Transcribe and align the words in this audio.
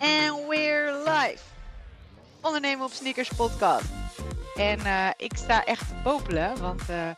And 0.00 0.48
we're 0.48 0.92
live. 1.04 1.38
Ondernemen 2.40 2.84
op 2.84 2.92
Sneakers 2.92 3.28
podcast. 3.28 3.84
En 4.56 4.78
uh, 4.78 5.08
ik 5.16 5.32
sta 5.36 5.64
echt 5.64 5.88
te 5.88 5.94
popelen, 6.02 6.60
want 6.60 6.82
uh, 6.90 7.10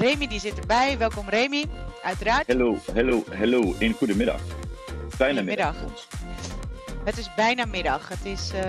Remy 0.00 0.26
die 0.26 0.40
zit 0.40 0.58
erbij. 0.58 0.98
Welkom 0.98 1.28
Remy, 1.28 1.64
uiteraard. 2.02 2.46
Hallo, 2.46 2.76
hallo, 2.94 3.24
hallo. 3.36 3.74
Een 3.78 3.92
goedemiddag. 3.92 4.40
Bijna 5.18 5.42
middag. 5.42 5.74
Het 7.04 7.18
is 7.18 7.34
bijna 7.34 7.64
middag. 7.64 8.08
Het 8.08 8.24
is, 8.24 8.50
uh, 8.54 8.60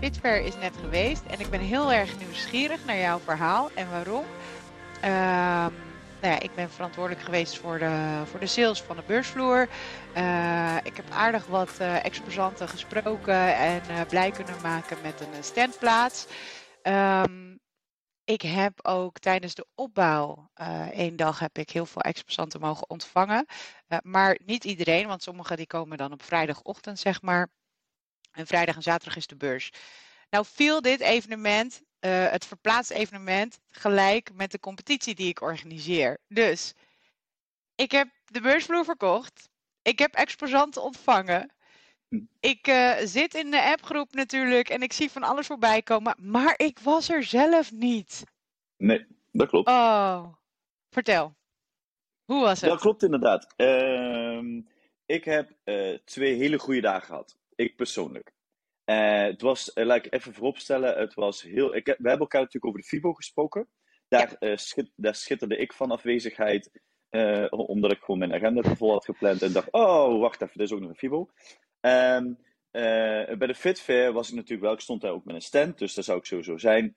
Fitfair 0.00 0.44
is 0.44 0.56
net 0.56 0.72
geweest 0.80 1.22
en 1.26 1.40
ik 1.40 1.50
ben 1.50 1.60
heel 1.60 1.92
erg 1.92 2.18
nieuwsgierig 2.18 2.84
naar 2.86 2.98
jouw 2.98 3.20
verhaal 3.24 3.70
en 3.74 3.86
waarom. 3.90 4.24
Ehm, 6.20 6.28
nou 6.28 6.34
ja, 6.34 6.40
ik 6.40 6.54
ben 6.54 6.70
verantwoordelijk 6.70 7.24
geweest 7.24 7.58
voor 7.58 7.78
de, 7.78 8.22
voor 8.24 8.40
de 8.40 8.46
sales 8.46 8.82
van 8.82 8.96
de 8.96 9.02
beursvloer. 9.06 9.68
Uh, 10.16 10.76
ik 10.82 10.96
heb 10.96 11.10
aardig 11.10 11.46
wat 11.46 11.70
uh, 11.80 12.04
exposanten 12.04 12.68
gesproken 12.68 13.56
en 13.56 13.82
uh, 13.90 14.00
blij 14.08 14.30
kunnen 14.30 14.60
maken 14.62 14.96
met 15.02 15.20
een 15.20 15.44
standplaats. 15.44 16.26
Um, 16.82 17.58
ik 18.24 18.42
heb 18.42 18.86
ook 18.86 19.18
tijdens 19.18 19.54
de 19.54 19.66
opbouw, 19.74 20.50
één 20.92 21.16
dag 21.16 21.38
heb 21.38 21.58
ik 21.58 21.70
heel 21.70 21.86
veel 21.86 22.02
exposanten 22.02 22.60
mogen 22.60 22.90
ontvangen. 22.90 23.46
maar 24.02 24.38
niet 24.44 24.64
iedereen, 24.64 25.06
want 25.06 25.22
sommigen 25.22 25.56
die 25.56 25.66
komen 25.66 25.98
dan 25.98 26.12
op 26.12 26.22
vrijdagochtend, 26.22 26.98
zeg 26.98 27.22
maar. 27.22 27.48
En 28.32 28.46
vrijdag 28.46 28.76
en 28.76 28.82
zaterdag 28.82 29.16
is 29.16 29.26
de 29.26 29.36
beurs. 29.36 29.72
Nou 30.30 30.44
viel 30.48 30.80
dit 30.80 31.00
evenement 31.00 31.82
uh, 32.00 32.30
het 32.30 32.46
verplaatst 32.46 32.90
evenement 32.90 33.60
gelijk 33.70 34.30
met 34.34 34.50
de 34.50 34.60
competitie 34.60 35.14
die 35.14 35.28
ik 35.28 35.40
organiseer. 35.40 36.18
Dus 36.28 36.74
ik 37.74 37.90
heb 37.90 38.08
de 38.24 38.40
beursvloer 38.40 38.84
verkocht. 38.84 39.48
Ik 39.82 39.98
heb 39.98 40.14
exposanten 40.14 40.82
ontvangen. 40.82 41.50
Hm. 42.08 42.20
Ik 42.40 42.68
uh, 42.68 42.92
zit 43.04 43.34
in 43.34 43.50
de 43.50 43.62
appgroep 43.62 44.14
natuurlijk 44.14 44.68
en 44.68 44.82
ik 44.82 44.92
zie 44.92 45.10
van 45.10 45.22
alles 45.22 45.46
voorbij 45.46 45.82
komen. 45.82 46.14
Maar 46.18 46.54
ik 46.56 46.78
was 46.78 47.08
er 47.08 47.24
zelf 47.24 47.72
niet. 47.72 48.24
Nee, 48.76 49.06
dat 49.32 49.48
klopt. 49.48 49.68
Oh, 49.68 50.26
vertel. 50.90 51.34
Hoe 52.24 52.40
was 52.40 52.60
het? 52.60 52.70
Dat 52.70 52.80
klopt 52.80 53.02
inderdaad. 53.02 53.54
Uh, 53.56 54.62
ik 55.06 55.24
heb 55.24 55.52
uh, 55.64 55.98
twee 56.04 56.34
hele 56.34 56.58
goede 56.58 56.80
dagen 56.80 57.06
gehad. 57.06 57.36
Ik 57.54 57.76
persoonlijk. 57.76 58.32
Uh, 58.86 59.22
het 59.22 59.42
was, 59.42 59.70
uh, 59.74 59.84
laat 59.84 60.04
ik 60.04 60.12
even 60.12 60.34
vooropstellen, 60.34 60.98
het 60.98 61.14
was 61.14 61.42
heel... 61.42 61.74
Ik, 61.74 61.86
we 61.86 61.92
hebben 61.92 62.18
elkaar 62.18 62.40
natuurlijk 62.40 62.66
over 62.66 62.80
de 62.80 62.86
FIBO 62.86 63.12
gesproken. 63.12 63.68
Daar, 64.08 64.36
ja. 64.38 64.48
uh, 64.48 64.56
schit, 64.56 64.90
daar 64.96 65.14
schitterde 65.14 65.56
ik 65.56 65.72
van 65.72 65.90
afwezigheid, 65.90 66.70
omdat 67.50 67.92
ik 67.92 68.00
gewoon 68.00 68.18
mijn 68.18 68.34
agenda 68.34 68.60
te 68.60 68.76
vol 68.76 68.90
had 68.90 69.04
gepland 69.04 69.42
en 69.42 69.52
dacht, 69.52 69.70
oh, 69.70 70.20
wacht 70.20 70.42
even, 70.42 70.58
dit 70.58 70.66
is 70.66 70.72
ook 70.72 70.80
nog 70.80 70.88
een 70.88 70.96
FIBO. 70.96 71.30
Um, 71.80 72.38
bij 73.38 73.46
de 73.46 73.54
Fit 73.54 73.80
Fair 73.80 74.12
was 74.12 74.28
ik 74.28 74.34
natuurlijk 74.34 74.62
wel, 74.62 74.72
ik 74.72 74.80
stond 74.80 75.00
daar 75.00 75.12
ook 75.12 75.24
met 75.24 75.34
een 75.34 75.42
stand, 75.42 75.78
dus 75.78 75.94
daar 75.94 76.04
zou 76.04 76.18
ik 76.18 76.24
sowieso 76.24 76.56
zijn. 76.56 76.96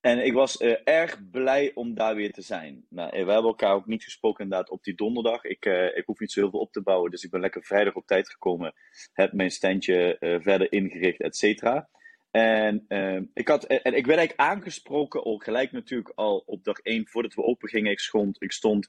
En 0.00 0.24
ik 0.24 0.32
was 0.32 0.60
uh, 0.60 0.74
erg 0.84 1.30
blij 1.30 1.72
om 1.74 1.94
daar 1.94 2.14
weer 2.14 2.32
te 2.32 2.42
zijn. 2.42 2.86
Nou, 2.88 3.10
we 3.10 3.16
hebben 3.16 3.36
elkaar 3.36 3.74
ook 3.74 3.86
niet 3.86 4.04
gesproken 4.04 4.44
inderdaad 4.44 4.70
op 4.70 4.84
die 4.84 4.94
donderdag. 4.94 5.44
Ik, 5.44 5.66
uh, 5.66 5.96
ik 5.96 6.02
hoef 6.06 6.18
niet 6.18 6.32
zo 6.32 6.40
heel 6.40 6.50
veel 6.50 6.60
op 6.60 6.72
te 6.72 6.82
bouwen, 6.82 7.10
dus 7.10 7.24
ik 7.24 7.30
ben 7.30 7.40
lekker 7.40 7.64
vrijdag 7.64 7.94
op 7.94 8.06
tijd 8.06 8.30
gekomen. 8.30 8.74
Heb 9.12 9.32
mijn 9.32 9.50
standje 9.50 10.16
verder 10.42 10.72
ingericht, 10.72 11.20
et 11.20 11.36
cetera. 11.36 11.88
En, 12.30 12.86
ik 13.34 13.48
had, 13.48 13.64
en 13.64 13.94
ik 13.94 14.06
werd 14.06 14.18
eigenlijk 14.18 14.40
aangesproken, 14.40 15.22
al 15.22 15.36
gelijk 15.36 15.72
natuurlijk 15.72 16.12
al 16.14 16.42
op 16.46 16.64
dag 16.64 16.78
1 16.78 17.08
voordat 17.08 17.34
we 17.34 17.42
open 17.42 17.68
gingen. 17.68 17.90
Ik 17.90 18.00
stond, 18.00 18.42
ik 18.42 18.52
stond 18.52 18.88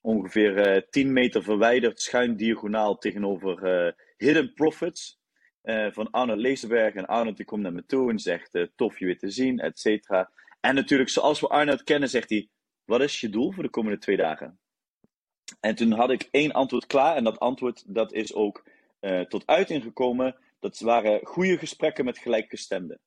ongeveer 0.00 0.86
10 0.90 1.12
meter 1.12 1.42
verwijderd, 1.42 2.00
schuin 2.00 2.36
diagonaal 2.36 2.98
tegenover 2.98 3.94
Hidden 4.16 4.54
Profits. 4.54 5.20
van 5.90 6.10
Arne 6.10 6.36
Leesenberg. 6.36 6.94
En 6.94 7.06
Arne 7.06 7.32
die 7.32 7.44
komt 7.44 7.62
naar 7.62 7.72
me 7.72 7.86
toe 7.86 8.10
en 8.10 8.18
zegt: 8.18 8.68
Tof 8.76 8.98
je 8.98 9.04
weer 9.04 9.18
te 9.18 9.30
zien, 9.30 9.58
et 9.58 9.78
cetera. 9.78 10.30
En 10.60 10.74
natuurlijk, 10.74 11.10
zoals 11.10 11.40
we 11.40 11.48
Arnoud 11.48 11.82
kennen, 11.82 12.08
zegt 12.08 12.30
hij: 12.30 12.48
Wat 12.84 13.00
is 13.00 13.20
je 13.20 13.28
doel 13.28 13.52
voor 13.52 13.62
de 13.62 13.70
komende 13.70 13.98
twee 13.98 14.16
dagen? 14.16 14.58
En 15.60 15.74
toen 15.74 15.92
had 15.92 16.10
ik 16.10 16.28
één 16.30 16.52
antwoord 16.52 16.86
klaar. 16.86 17.16
En 17.16 17.24
dat 17.24 17.38
antwoord 17.38 17.94
dat 17.94 18.12
is 18.12 18.34
ook 18.34 18.64
uh, 19.00 19.20
tot 19.20 19.46
uiting 19.46 19.82
gekomen. 19.82 20.36
Dat 20.58 20.78
waren 20.78 21.26
goede 21.26 21.58
gesprekken 21.58 22.04
met 22.04 22.18
gelijkgestemden. 22.18 23.00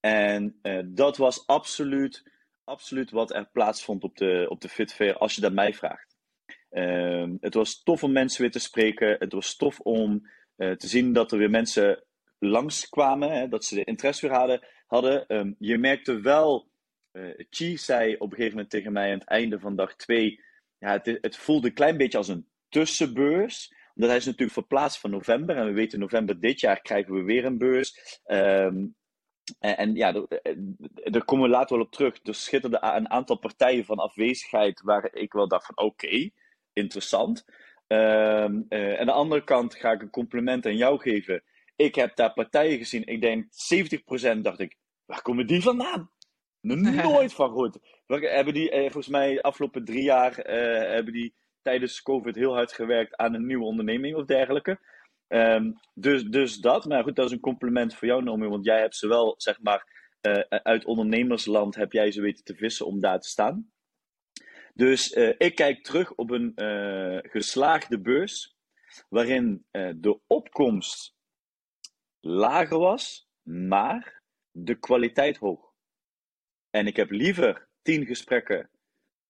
En 0.00 0.58
uh, 0.62 0.82
dat 0.86 1.16
was 1.16 1.46
absoluut, 1.46 2.22
absoluut 2.64 3.10
wat 3.10 3.34
er 3.34 3.48
plaatsvond 3.52 4.04
op 4.04 4.16
de, 4.16 4.46
op 4.48 4.60
de 4.60 4.68
Fit 4.68 4.92
Fair, 4.92 5.16
als 5.16 5.34
je 5.34 5.40
dat 5.40 5.52
mij 5.52 5.74
vraagt. 5.74 6.16
Uh, 6.70 7.28
het 7.40 7.54
was 7.54 7.82
tof 7.82 8.02
om 8.02 8.12
mensen 8.12 8.40
weer 8.40 8.50
te 8.50 8.58
spreken. 8.58 9.16
Het 9.18 9.32
was 9.32 9.56
tof 9.56 9.80
om 9.80 10.30
uh, 10.56 10.72
te 10.72 10.86
zien 10.86 11.12
dat 11.12 11.32
er 11.32 11.38
weer 11.38 11.50
mensen 11.50 12.04
langskwamen. 12.38 13.30
Hè, 13.30 13.48
dat 13.48 13.64
ze 13.64 13.74
de 13.74 13.84
interesse 13.84 14.28
weer 14.28 14.36
hadden. 14.36 14.66
hadden. 14.86 15.24
Um, 15.36 15.54
je 15.58 15.78
merkte 15.78 16.20
wel 16.20 16.68
uh, 17.14 17.44
Chi 17.50 17.78
zei 17.78 18.14
op 18.14 18.30
een 18.30 18.36
gegeven 18.36 18.50
moment 18.50 18.70
tegen 18.70 18.92
mij 18.92 19.12
aan 19.12 19.18
het 19.18 19.28
einde 19.28 19.58
van 19.58 19.76
dag 19.76 19.96
2: 19.96 20.40
ja, 20.78 20.92
het, 20.92 21.18
het, 21.20 21.36
voelde 21.36 21.66
een 21.66 21.74
klein 21.74 21.96
beetje 21.96 22.18
als 22.18 22.28
een 22.28 22.48
tussenbeurs. 22.68 23.74
Omdat 23.94 24.10
hij 24.10 24.18
is 24.18 24.24
natuurlijk 24.24 24.52
verplaatst 24.52 25.00
van 25.00 25.10
november. 25.10 25.56
En 25.56 25.66
we 25.66 25.72
weten, 25.72 25.98
november 25.98 26.40
dit 26.40 26.60
jaar 26.60 26.80
krijgen 26.80 27.14
we 27.14 27.22
weer 27.22 27.44
een 27.44 27.58
beurs. 27.58 28.20
Um, 28.26 28.96
en, 29.58 29.76
en, 29.76 29.94
ja, 29.94 30.12
daar 31.04 31.24
komen 31.24 31.44
we 31.44 31.50
later 31.50 31.76
wel 31.76 31.84
op 31.84 31.92
terug. 31.92 32.18
Er 32.22 32.34
schitterden 32.34 32.96
een 32.96 33.10
aantal 33.10 33.36
partijen 33.36 33.84
van 33.84 33.98
afwezigheid 33.98 34.80
waar 34.82 35.14
ik 35.14 35.32
wel 35.32 35.48
dacht 35.48 35.66
van 35.66 35.84
oké, 35.84 36.30
interessant. 36.72 37.44
Um, 37.86 38.66
aan 38.68 39.06
de 39.06 39.12
andere 39.12 39.44
kant 39.44 39.74
ga 39.74 39.92
ik 39.92 40.02
een 40.02 40.10
compliment 40.10 40.66
aan 40.66 40.76
jou 40.76 41.00
geven. 41.00 41.42
Ik 41.76 41.94
heb 41.94 42.16
daar 42.16 42.32
partijen 42.32 42.78
gezien, 42.78 43.06
ik 43.06 43.20
denk 43.20 43.44
70% 44.36 44.40
dacht 44.40 44.60
ik, 44.60 44.76
waar 45.04 45.22
komen 45.22 45.46
die 45.46 45.62
vandaan? 45.62 46.10
Nooit 47.02 47.34
van 47.34 47.48
gehoord. 47.48 47.78
We 48.06 48.28
hebben 48.28 48.54
die, 48.54 48.70
eh, 48.70 48.80
volgens 48.80 49.08
mij, 49.08 49.42
afgelopen 49.42 49.84
drie 49.84 50.02
jaar 50.02 50.38
eh, 50.38 50.90
hebben 50.92 51.12
die 51.12 51.34
tijdens 51.62 52.02
COVID 52.02 52.34
heel 52.34 52.54
hard 52.54 52.72
gewerkt 52.72 53.16
aan 53.16 53.34
een 53.34 53.46
nieuwe 53.46 53.64
onderneming 53.64 54.16
of 54.16 54.24
dergelijke. 54.24 54.78
Um, 55.28 55.80
dus, 55.94 56.24
dus 56.24 56.56
dat. 56.56 56.84
Maar 56.84 57.02
goed, 57.02 57.16
dat 57.16 57.26
is 57.26 57.32
een 57.32 57.40
compliment 57.40 57.94
voor 57.94 58.08
jou, 58.08 58.22
Nomi. 58.22 58.48
Want 58.48 58.64
jij 58.64 58.80
hebt 58.80 58.96
ze 58.96 59.08
wel, 59.08 59.34
zeg 59.36 59.60
maar, 59.62 59.86
uh, 60.22 60.38
uit 60.48 60.84
ondernemersland 60.84 61.74
heb 61.74 61.92
jij 61.92 62.10
ze 62.10 62.20
weten 62.20 62.44
te 62.44 62.54
vissen 62.54 62.86
om 62.86 63.00
daar 63.00 63.20
te 63.20 63.28
staan. 63.28 63.70
Dus 64.74 65.16
uh, 65.16 65.34
ik 65.38 65.54
kijk 65.54 65.84
terug 65.84 66.14
op 66.14 66.30
een 66.30 66.52
uh, 66.56 67.18
geslaagde 67.22 68.00
beurs. 68.00 68.56
Waarin 69.08 69.66
de 69.96 70.18
opkomst 70.26 71.14
lager 72.20 72.78
was, 72.78 73.28
maar 73.42 74.22
de 74.50 74.74
kwaliteit 74.74 75.36
hoog. 75.36 75.73
En 76.74 76.86
ik 76.86 76.96
heb 76.96 77.10
liever 77.10 77.68
tien 77.82 78.06
gesprekken 78.06 78.70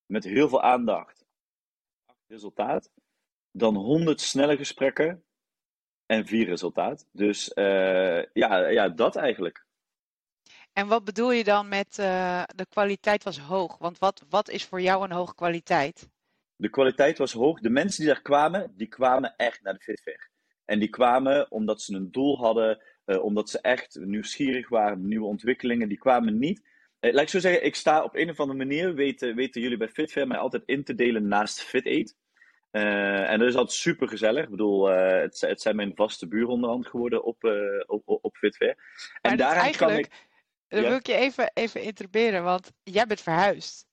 met 0.06 0.24
heel 0.24 0.48
veel 0.48 0.62
aandacht, 0.62 1.24
resultaat, 2.26 2.90
dan 3.50 3.76
honderd 3.76 4.20
snelle 4.20 4.56
gesprekken 4.56 5.24
en 6.06 6.26
vier 6.26 6.46
resultaat. 6.46 7.08
Dus 7.12 7.50
uh, 7.54 8.24
ja, 8.32 8.68
ja, 8.68 8.88
dat 8.88 9.16
eigenlijk. 9.16 9.66
En 10.72 10.86
wat 10.86 11.04
bedoel 11.04 11.32
je 11.32 11.44
dan 11.44 11.68
met 11.68 11.98
uh, 11.98 12.42
de 12.54 12.66
kwaliteit 12.66 13.22
was 13.22 13.38
hoog? 13.38 13.78
Want 13.78 13.98
wat, 13.98 14.24
wat 14.28 14.48
is 14.48 14.64
voor 14.64 14.80
jou 14.80 15.04
een 15.04 15.12
hoge 15.12 15.34
kwaliteit? 15.34 16.08
De 16.56 16.70
kwaliteit 16.70 17.18
was 17.18 17.32
hoog. 17.32 17.60
De 17.60 17.70
mensen 17.70 18.04
die 18.04 18.12
daar 18.12 18.22
kwamen, 18.22 18.72
die 18.76 18.88
kwamen 18.88 19.36
echt 19.36 19.62
naar 19.62 19.74
de 19.74 19.80
Fitfair. 19.80 20.30
En 20.64 20.78
die 20.78 20.90
kwamen 20.90 21.50
omdat 21.50 21.82
ze 21.82 21.94
een 21.94 22.10
doel 22.10 22.38
hadden, 22.38 22.82
uh, 23.06 23.24
omdat 23.24 23.50
ze 23.50 23.60
echt 23.60 23.98
nieuwsgierig 24.00 24.68
waren, 24.68 25.08
nieuwe 25.08 25.26
ontwikkelingen. 25.26 25.88
Die 25.88 25.98
kwamen 25.98 26.38
niet 26.38 26.72
laat 27.12 27.22
ik 27.22 27.28
zo 27.28 27.38
zeggen, 27.38 27.64
ik 27.64 27.74
sta 27.74 28.04
op 28.04 28.16
een 28.16 28.30
of 28.30 28.40
andere 28.40 28.58
manier, 28.58 28.94
weten, 28.94 29.34
weten 29.34 29.60
jullie 29.60 29.76
bij 29.76 29.88
FitFair 29.88 30.26
mij 30.26 30.38
altijd 30.38 30.62
in 30.66 30.84
te 30.84 30.94
delen 30.94 31.28
naast 31.28 31.62
FitAid. 31.62 32.16
Uh, 32.72 33.30
en 33.30 33.38
dat 33.38 33.48
is 33.48 33.54
altijd 33.54 33.78
super 33.78 34.08
gezellig. 34.08 34.44
Ik 34.44 34.50
bedoel, 34.50 34.90
uh, 34.90 35.20
het, 35.20 35.40
het, 35.40 35.60
zijn 35.60 35.76
mijn 35.76 35.92
vaste 35.94 36.28
buren 36.28 36.48
onderhand 36.48 36.86
geworden 36.86 37.24
op, 37.24 37.44
uh, 37.44 37.52
op, 37.86 38.02
op 38.06 38.36
FitFair. 38.36 38.76
En 39.20 39.36
daar 39.36 39.76
kan 39.76 39.90
ik. 39.90 40.08
Dan 40.68 40.82
ja. 40.82 40.88
wil 40.88 40.98
ik 40.98 41.06
je 41.06 41.14
even, 41.14 41.50
even 41.54 42.42
want 42.42 42.72
jij 42.82 43.06
bent 43.06 43.20
verhuisd. 43.20 43.86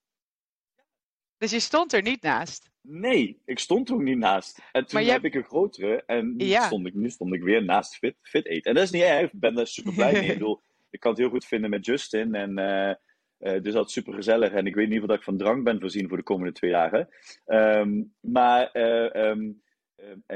Dus 1.37 1.51
je 1.51 1.59
stond 1.59 1.93
er 1.93 2.01
niet 2.01 2.21
naast. 2.21 2.69
Nee, 2.81 3.41
ik 3.45 3.59
stond 3.59 3.89
er 3.89 3.95
ook 3.95 4.01
niet 4.01 4.17
naast. 4.17 4.59
En 4.71 4.85
toen 4.85 5.03
heb 5.03 5.25
ik 5.25 5.33
een 5.33 5.43
grotere 5.43 6.03
en 6.05 6.35
nu, 6.35 6.45
ja. 6.45 6.65
stond 6.65 6.87
ik, 6.87 6.93
nu 6.93 7.09
stond 7.09 7.33
ik 7.33 7.43
weer 7.43 7.63
naast 7.63 7.95
Fit, 7.95 8.15
fit 8.21 8.45
Eat. 8.45 8.65
En 8.65 8.73
dat 8.73 8.83
is 8.83 8.91
niet 8.91 9.01
erg, 9.01 9.31
ik 9.31 9.39
ben 9.39 9.55
daar 9.55 9.67
super 9.67 9.93
blij 9.93 10.11
mee. 10.11 10.21
ik 10.27 10.33
bedoel, 10.33 10.61
ik 10.91 10.99
kan 10.99 11.11
het 11.11 11.19
heel 11.19 11.29
goed 11.29 11.45
vinden 11.45 11.69
met 11.69 11.85
Justin. 11.85 12.35
En 12.35 12.59
uh, 12.59 12.93
uh, 13.53 13.61
dus 13.61 13.73
dat 13.73 13.91
super 13.91 14.13
gezellig. 14.13 14.51
En 14.51 14.65
ik 14.65 14.75
weet 14.75 14.87
in 14.87 14.93
ieder 14.93 15.07
dat 15.07 15.17
ik 15.17 15.23
van 15.23 15.37
drank 15.37 15.63
ben 15.63 15.79
voorzien 15.79 16.07
voor 16.07 16.17
de 16.17 16.23
komende 16.23 16.51
twee 16.51 16.71
dagen. 16.71 17.09
Um, 17.45 18.13
maar 18.19 18.69
uh, 18.73 19.29
um, 19.29 19.61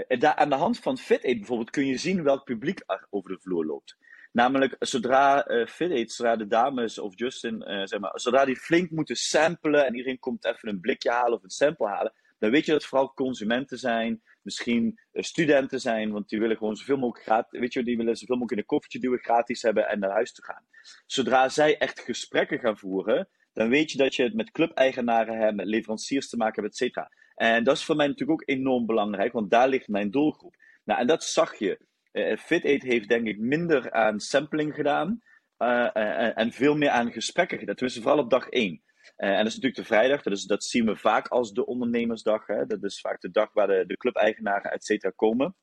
daar, 0.08 0.36
aan 0.36 0.50
de 0.50 0.56
hand 0.56 0.80
van 0.80 0.98
FitAid 0.98 1.38
bijvoorbeeld 1.38 1.70
kun 1.70 1.86
je 1.86 1.98
zien 1.98 2.24
welk 2.24 2.44
publiek 2.44 2.84
er 2.86 3.08
over 3.10 3.30
de 3.30 3.40
vloer 3.40 3.66
loopt. 3.66 3.98
Namelijk, 4.32 4.76
zodra 4.80 5.50
uh, 5.50 5.66
FitAid, 5.66 6.12
zodra 6.12 6.36
de 6.36 6.48
dames 6.48 7.00
of 7.00 7.14
Justin, 7.16 7.62
zeg 7.84 8.00
maar, 8.00 8.20
zodra 8.20 8.46
die 8.46 8.56
flink 8.56 8.90
moeten 8.90 9.16
samplen 9.16 9.86
en 9.86 9.96
iedereen 9.96 10.20
komt 10.20 10.46
even 10.46 10.70
een 10.70 10.80
blikje 10.80 11.12
halen 11.12 11.34
of 11.34 11.44
een 11.44 11.50
sample 11.50 11.88
halen, 11.88 12.14
dan 12.40 12.52
weet 12.52 12.66
je 12.66 12.72
dat 12.72 12.82
het 12.82 12.90
vooral 12.90 13.14
consumenten 13.14 13.78
zijn, 13.78 14.22
misschien 14.46 15.00
eh, 15.12 15.24
studenten 15.24 15.80
zijn, 15.80 16.12
want 16.12 16.30
die 16.30 16.40
willen 16.40 16.58
gewoon 16.58 16.76
zoveel 16.76 16.98
mogelijk 16.98 17.26
gratis, 17.26 17.60
weet 17.60 17.74
je, 17.74 17.84
die 17.84 17.98
willen 17.98 18.16
zoveel 18.16 18.36
mogelijk 18.36 18.52
in 18.52 18.58
een 18.58 18.66
koffietje 18.66 19.00
duwen, 19.00 19.20
gratis 19.20 19.62
hebben 19.62 19.88
en 19.88 20.00
naar 20.00 20.12
huis 20.12 20.34
toe 20.34 20.46
gaan. 20.46 20.66
Zodra 21.06 21.50
zij 21.50 21.78
echt 21.78 22.00
gesprekken 22.00 22.60
gaan 22.60 22.78
voeren, 22.78 23.30
dan 23.54 23.70
weet 23.70 23.92
je 23.92 23.98
dat 23.98 24.16
je 24.16 24.24
het 24.24 24.34
met 24.34 24.52
clubeigenaren 24.52 25.38
hebt, 25.38 25.56
met 25.56 25.66
leveranciers 25.66 26.30
te 26.30 26.38
maken 26.38 26.62
hebt, 26.62 26.74
et 26.74 26.80
cetera. 26.80 27.12
En 27.36 27.64
dat 27.64 27.78
is 27.78 27.84
voor 27.84 27.96
mij 27.96 28.08
natuurlijk 28.08 28.42
ook 28.42 28.50
enorm 28.50 28.86
belangrijk, 28.86 29.34
want 29.34 29.52
daar 29.52 29.68
ligt 29.68 29.88
mijn 29.88 30.12
doelgroep. 30.12 30.56
Nou, 30.84 31.00
en 31.00 31.08
dat 31.08 31.24
zag 31.24 31.56
je. 31.56 31.80
Uh, 32.12 32.38
Fit8 32.38 32.88
heeft 32.88 33.10
denk 33.10 33.28
ik 33.28 33.40
minder 33.40 33.92
aan 33.92 34.20
sampling 34.20 34.74
gedaan 34.74 35.22
uh, 35.58 36.38
en 36.38 36.52
veel 36.52 36.76
meer 36.76 36.90
aan 36.90 37.12
gesprekken 37.12 37.58
gedaan. 37.58 37.76
Tenminste, 37.76 38.02
vooral 38.02 38.24
op 38.24 38.30
dag 38.30 38.50
1. 38.50 38.84
En 39.16 39.38
dat 39.38 39.46
is 39.46 39.56
natuurlijk 39.56 39.76
de 39.76 39.84
vrijdag, 39.84 40.22
dat, 40.22 40.34
is, 40.34 40.44
dat 40.44 40.64
zien 40.64 40.86
we 40.86 40.96
vaak 40.96 41.28
als 41.28 41.54
de 41.54 41.66
ondernemersdag. 41.66 42.48
Hè? 42.48 42.66
Dat 42.66 42.84
is 42.84 43.00
vaak 43.00 43.22
de 43.22 43.32
dag 43.32 43.54
waar 43.54 43.68
de, 43.68 43.84
de 43.88 43.98
clubeigenaren, 43.98 44.72
et 44.72 44.84
cetera, 44.84 45.14
komen. 45.16 45.56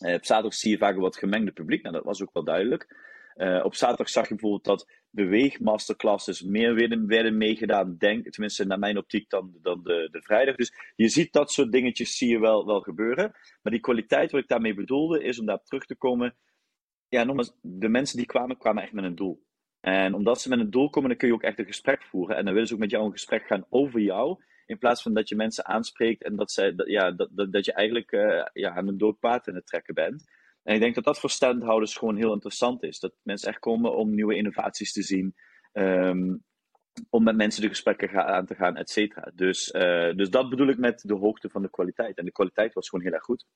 op 0.00 0.24
zaterdag 0.24 0.54
zie 0.54 0.70
je 0.70 0.78
vaak 0.78 0.94
een 0.94 1.00
wat 1.00 1.16
gemengde 1.16 1.52
publiek. 1.52 1.82
Nou, 1.82 1.94
dat 1.94 2.04
was 2.04 2.22
ook 2.22 2.32
wel 2.32 2.44
duidelijk. 2.44 3.14
Uh, 3.36 3.64
op 3.64 3.74
zaterdag 3.74 4.08
zag 4.08 4.28
je 4.28 4.34
bijvoorbeeld 4.34 4.64
dat 4.64 4.90
beweegmasterclasses 5.10 6.42
meer 6.42 6.74
werden, 6.74 7.06
werden 7.06 7.36
meegedaan, 7.36 7.96
denk, 7.98 8.32
tenminste 8.32 8.64
naar 8.64 8.78
mijn 8.78 8.98
optiek, 8.98 9.30
dan, 9.30 9.58
dan 9.62 9.82
de, 9.82 10.08
de 10.10 10.22
vrijdag. 10.22 10.56
Dus 10.56 10.72
je 10.94 11.08
ziet 11.08 11.32
dat 11.32 11.52
soort 11.52 11.72
dingetjes 11.72 12.16
zie 12.16 12.28
je 12.28 12.38
wel, 12.38 12.66
wel 12.66 12.80
gebeuren. 12.80 13.32
Maar 13.62 13.72
die 13.72 13.80
kwaliteit 13.80 14.30
wat 14.30 14.40
ik 14.40 14.48
daarmee 14.48 14.74
bedoelde, 14.74 15.22
is 15.22 15.38
om 15.38 15.46
daar 15.46 15.62
terug 15.62 15.86
te 15.86 15.96
komen. 15.96 16.36
Ja, 17.08 17.24
nogmaals, 17.24 17.52
de 17.60 17.88
mensen 17.88 18.16
die 18.16 18.26
kwamen, 18.26 18.58
kwamen 18.58 18.82
echt 18.82 18.92
met 18.92 19.04
een 19.04 19.14
doel. 19.14 19.45
En 19.86 20.14
omdat 20.14 20.40
ze 20.40 20.48
met 20.48 20.58
een 20.58 20.70
doel 20.70 20.90
komen, 20.90 21.08
dan 21.08 21.18
kun 21.18 21.28
je 21.28 21.34
ook 21.34 21.42
echt 21.42 21.58
een 21.58 21.66
gesprek 21.66 22.02
voeren. 22.02 22.36
En 22.36 22.44
dan 22.44 22.52
willen 22.52 22.68
ze 22.68 22.74
ook 22.74 22.80
met 22.80 22.90
jou 22.90 23.04
een 23.04 23.12
gesprek 23.12 23.46
gaan 23.46 23.66
over 23.68 24.00
jou. 24.00 24.42
In 24.66 24.78
plaats 24.78 25.02
van 25.02 25.14
dat 25.14 25.28
je 25.28 25.36
mensen 25.36 25.66
aanspreekt 25.66 26.22
en 26.22 26.36
dat, 26.36 26.52
zij, 26.52 26.72
ja, 26.76 27.10
dat, 27.10 27.28
dat, 27.32 27.52
dat 27.52 27.64
je 27.64 27.72
eigenlijk 27.72 28.12
uh, 28.12 28.44
ja, 28.52 28.74
aan 28.74 28.88
een 28.88 28.98
dood 28.98 29.18
paard 29.18 29.46
in 29.46 29.54
het 29.54 29.66
trekken 29.66 29.94
bent. 29.94 30.24
En 30.62 30.74
ik 30.74 30.80
denk 30.80 30.94
dat 30.94 31.04
dat 31.04 31.18
voor 31.18 31.30
standhouders 31.30 31.96
gewoon 31.96 32.16
heel 32.16 32.32
interessant 32.32 32.82
is. 32.82 32.98
Dat 32.98 33.14
mensen 33.22 33.48
echt 33.48 33.58
komen 33.58 33.96
om 33.96 34.14
nieuwe 34.14 34.36
innovaties 34.36 34.92
te 34.92 35.02
zien. 35.02 35.34
Um, 35.72 36.44
om 37.10 37.22
met 37.24 37.36
mensen 37.36 37.62
de 37.62 37.68
gesprekken 37.68 38.26
aan 38.26 38.46
te 38.46 38.54
gaan, 38.54 38.76
et 38.76 38.90
cetera. 38.90 39.30
Dus, 39.34 39.72
uh, 39.72 40.14
dus 40.14 40.30
dat 40.30 40.50
bedoel 40.50 40.68
ik 40.68 40.78
met 40.78 41.00
de 41.00 41.14
hoogte 41.14 41.48
van 41.48 41.62
de 41.62 41.70
kwaliteit. 41.70 42.18
En 42.18 42.24
de 42.24 42.32
kwaliteit 42.32 42.74
was 42.74 42.88
gewoon 42.88 43.04
heel 43.04 43.14
erg 43.14 43.24
goed. 43.24 43.46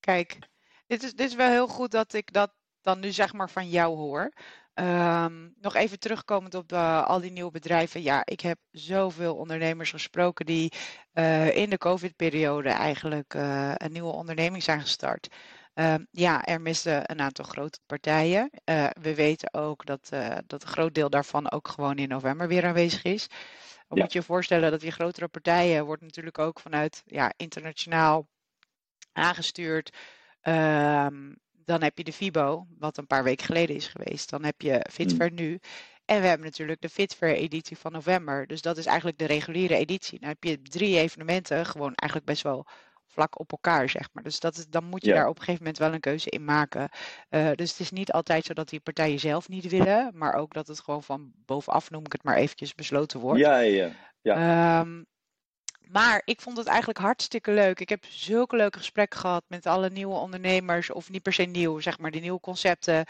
Kijk, 0.00 0.38
dit 0.86 1.02
is, 1.02 1.14
dit 1.14 1.28
is 1.28 1.34
wel 1.34 1.50
heel 1.50 1.68
goed 1.68 1.90
dat 1.90 2.12
ik 2.12 2.32
dat 2.32 2.54
dan 2.80 3.00
nu 3.00 3.10
zeg 3.10 3.32
maar 3.32 3.50
van 3.50 3.68
jou 3.68 3.96
hoor. 3.96 4.32
Um, 4.80 5.54
nog 5.60 5.74
even 5.74 5.98
terugkomend 5.98 6.54
op 6.54 6.68
de, 6.68 6.76
al 7.04 7.20
die 7.20 7.30
nieuwe 7.30 7.50
bedrijven. 7.50 8.02
Ja, 8.02 8.22
ik 8.24 8.40
heb 8.40 8.58
zoveel 8.70 9.36
ondernemers 9.36 9.90
gesproken 9.90 10.46
die 10.46 10.72
uh, 11.12 11.56
in 11.56 11.70
de 11.70 11.78
COVID-periode 11.78 12.68
eigenlijk 12.68 13.34
uh, 13.34 13.72
een 13.74 13.92
nieuwe 13.92 14.12
onderneming 14.12 14.62
zijn 14.62 14.80
gestart. 14.80 15.28
Um, 15.74 16.06
ja, 16.10 16.44
er 16.44 16.60
missen 16.60 17.10
een 17.10 17.20
aantal 17.20 17.44
grote 17.44 17.78
partijen. 17.86 18.50
We 19.00 19.14
weten 19.14 19.54
ook 19.54 19.86
dat, 19.86 20.08
dat 20.46 20.62
een 20.62 20.68
groot 20.68 20.94
deel 20.94 21.10
daarvan 21.10 21.50
ook 21.50 21.68
gewoon 21.68 21.96
in 21.96 22.08
november 22.08 22.48
weer 22.48 22.66
aanwezig 22.66 23.02
is. 23.02 23.28
Dan 23.28 23.96
ja. 23.98 24.02
moet 24.02 24.12
je 24.12 24.18
je 24.18 24.24
voorstellen 24.24 24.70
dat 24.70 24.80
die 24.80 24.90
grotere 24.90 25.28
partijen 25.28 25.84
wordt 25.84 26.02
natuurlijk 26.02 26.38
ook 26.38 26.60
vanuit 26.60 27.02
ja, 27.06 27.32
internationaal 27.36 28.28
aangestuurd. 29.12 29.96
Um, 30.42 31.42
dan 31.64 31.82
heb 31.82 31.98
je 31.98 32.04
de 32.04 32.12
FIBO, 32.12 32.66
wat 32.78 32.96
een 32.96 33.06
paar 33.06 33.24
weken 33.24 33.46
geleden 33.46 33.76
is 33.76 33.86
geweest. 33.86 34.30
Dan 34.30 34.44
heb 34.44 34.60
je 34.60 34.86
Fitver 34.90 35.28
mm. 35.30 35.34
nu. 35.34 35.60
En 36.04 36.20
we 36.20 36.26
hebben 36.26 36.46
natuurlijk 36.46 36.80
de 36.80 36.88
Fitver 36.88 37.34
editie 37.34 37.78
van 37.78 37.92
november. 37.92 38.46
Dus 38.46 38.62
dat 38.62 38.76
is 38.76 38.86
eigenlijk 38.86 39.18
de 39.18 39.26
reguliere 39.26 39.76
editie. 39.76 40.20
Dan 40.20 40.28
heb 40.28 40.44
je 40.44 40.62
drie 40.62 40.98
evenementen, 40.98 41.66
gewoon 41.66 41.94
eigenlijk 41.94 42.30
best 42.30 42.42
wel 42.42 42.66
vlak 43.06 43.38
op 43.38 43.50
elkaar, 43.50 43.88
zeg 43.88 44.08
maar. 44.12 44.22
Dus 44.22 44.40
dat 44.40 44.56
is, 44.56 44.66
dan 44.68 44.84
moet 44.84 45.04
je 45.04 45.10
ja. 45.10 45.16
daar 45.16 45.28
op 45.28 45.36
een 45.36 45.44
gegeven 45.44 45.62
moment 45.62 45.78
wel 45.78 45.92
een 45.92 46.00
keuze 46.00 46.30
in 46.30 46.44
maken. 46.44 46.88
Uh, 47.30 47.50
dus 47.54 47.70
het 47.70 47.80
is 47.80 47.90
niet 47.90 48.12
altijd 48.12 48.44
zo 48.44 48.52
dat 48.52 48.68
die 48.68 48.80
partijen 48.80 49.18
zelf 49.18 49.48
niet 49.48 49.68
willen, 49.68 50.10
maar 50.14 50.34
ook 50.34 50.54
dat 50.54 50.66
het 50.66 50.80
gewoon 50.80 51.02
van 51.02 51.32
bovenaf, 51.34 51.90
noem 51.90 52.04
ik 52.04 52.12
het 52.12 52.22
maar 52.22 52.36
eventjes, 52.36 52.74
besloten 52.74 53.20
wordt. 53.20 53.40
Ja, 53.40 53.58
ja, 53.58 53.90
ja. 54.20 54.80
Um, 54.80 55.06
maar 55.88 56.22
ik 56.24 56.40
vond 56.40 56.56
het 56.56 56.66
eigenlijk 56.66 56.98
hartstikke 56.98 57.52
leuk. 57.52 57.80
Ik 57.80 57.88
heb 57.88 58.04
zulke 58.08 58.56
leuke 58.56 58.78
gesprekken 58.78 59.20
gehad 59.20 59.44
met 59.48 59.66
alle 59.66 59.90
nieuwe 59.90 60.14
ondernemers, 60.14 60.90
of 60.90 61.10
niet 61.10 61.22
per 61.22 61.32
se 61.32 61.42
nieuw, 61.42 61.80
zeg 61.80 61.98
maar, 61.98 62.10
die 62.10 62.20
nieuwe 62.20 62.40
concepten. 62.40 63.06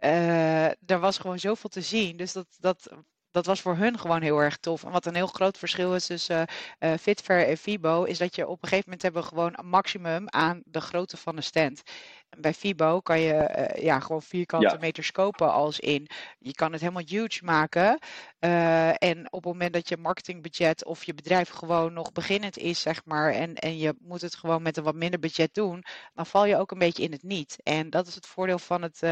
Uh, 0.00 0.64
er 0.66 0.98
was 1.00 1.18
gewoon 1.18 1.38
zoveel 1.38 1.70
te 1.70 1.80
zien. 1.80 2.16
Dus 2.16 2.32
dat, 2.32 2.46
dat 2.60 2.90
dat 3.38 3.46
was 3.46 3.60
voor 3.60 3.76
hun 3.76 3.98
gewoon 3.98 4.22
heel 4.22 4.38
erg 4.38 4.56
tof. 4.56 4.84
En 4.84 4.90
wat 4.90 5.06
een 5.06 5.14
heel 5.14 5.26
groot 5.26 5.58
verschil 5.58 5.94
is 5.94 6.06
tussen 6.06 6.46
uh, 6.80 6.92
Fitver 7.00 7.46
en 7.46 7.56
Fibo, 7.56 8.04
is 8.04 8.18
dat 8.18 8.34
je 8.34 8.46
op 8.46 8.62
een 8.62 8.68
gegeven 8.68 8.84
moment 8.84 9.02
hebben 9.02 9.24
gewoon 9.24 9.52
een 9.56 9.68
maximum 9.68 10.28
aan 10.28 10.62
de 10.64 10.80
grootte 10.80 11.16
van 11.16 11.36
de 11.36 11.42
stand. 11.42 11.82
En 12.28 12.40
bij 12.40 12.54
Fibo 12.54 13.00
kan 13.00 13.20
je 13.20 13.68
uh, 13.74 13.82
ja, 13.82 14.00
gewoon 14.00 14.22
vierkante 14.22 14.66
ja. 14.66 14.76
meters 14.80 15.12
kopen 15.12 15.52
als 15.52 15.80
in. 15.80 16.06
Je 16.38 16.52
kan 16.52 16.72
het 16.72 16.80
helemaal 16.80 17.02
huge 17.06 17.44
maken. 17.44 17.98
Uh, 18.40 18.88
en 19.02 19.32
op 19.32 19.44
het 19.44 19.52
moment 19.52 19.72
dat 19.72 19.88
je 19.88 19.96
marketingbudget 19.96 20.84
of 20.84 21.04
je 21.04 21.14
bedrijf 21.14 21.48
gewoon 21.48 21.92
nog 21.92 22.12
beginnend 22.12 22.58
is, 22.58 22.80
zeg 22.80 23.04
maar, 23.04 23.32
en, 23.32 23.54
en 23.54 23.78
je 23.78 23.94
moet 24.00 24.20
het 24.20 24.34
gewoon 24.34 24.62
met 24.62 24.76
een 24.76 24.84
wat 24.84 24.94
minder 24.94 25.20
budget 25.20 25.54
doen, 25.54 25.84
dan 26.14 26.26
val 26.26 26.44
je 26.46 26.56
ook 26.56 26.70
een 26.70 26.78
beetje 26.78 27.02
in 27.02 27.12
het 27.12 27.22
niet. 27.22 27.56
En 27.62 27.90
dat 27.90 28.06
is 28.06 28.14
het 28.14 28.26
voordeel 28.26 28.58
van 28.58 28.82
het 28.82 29.02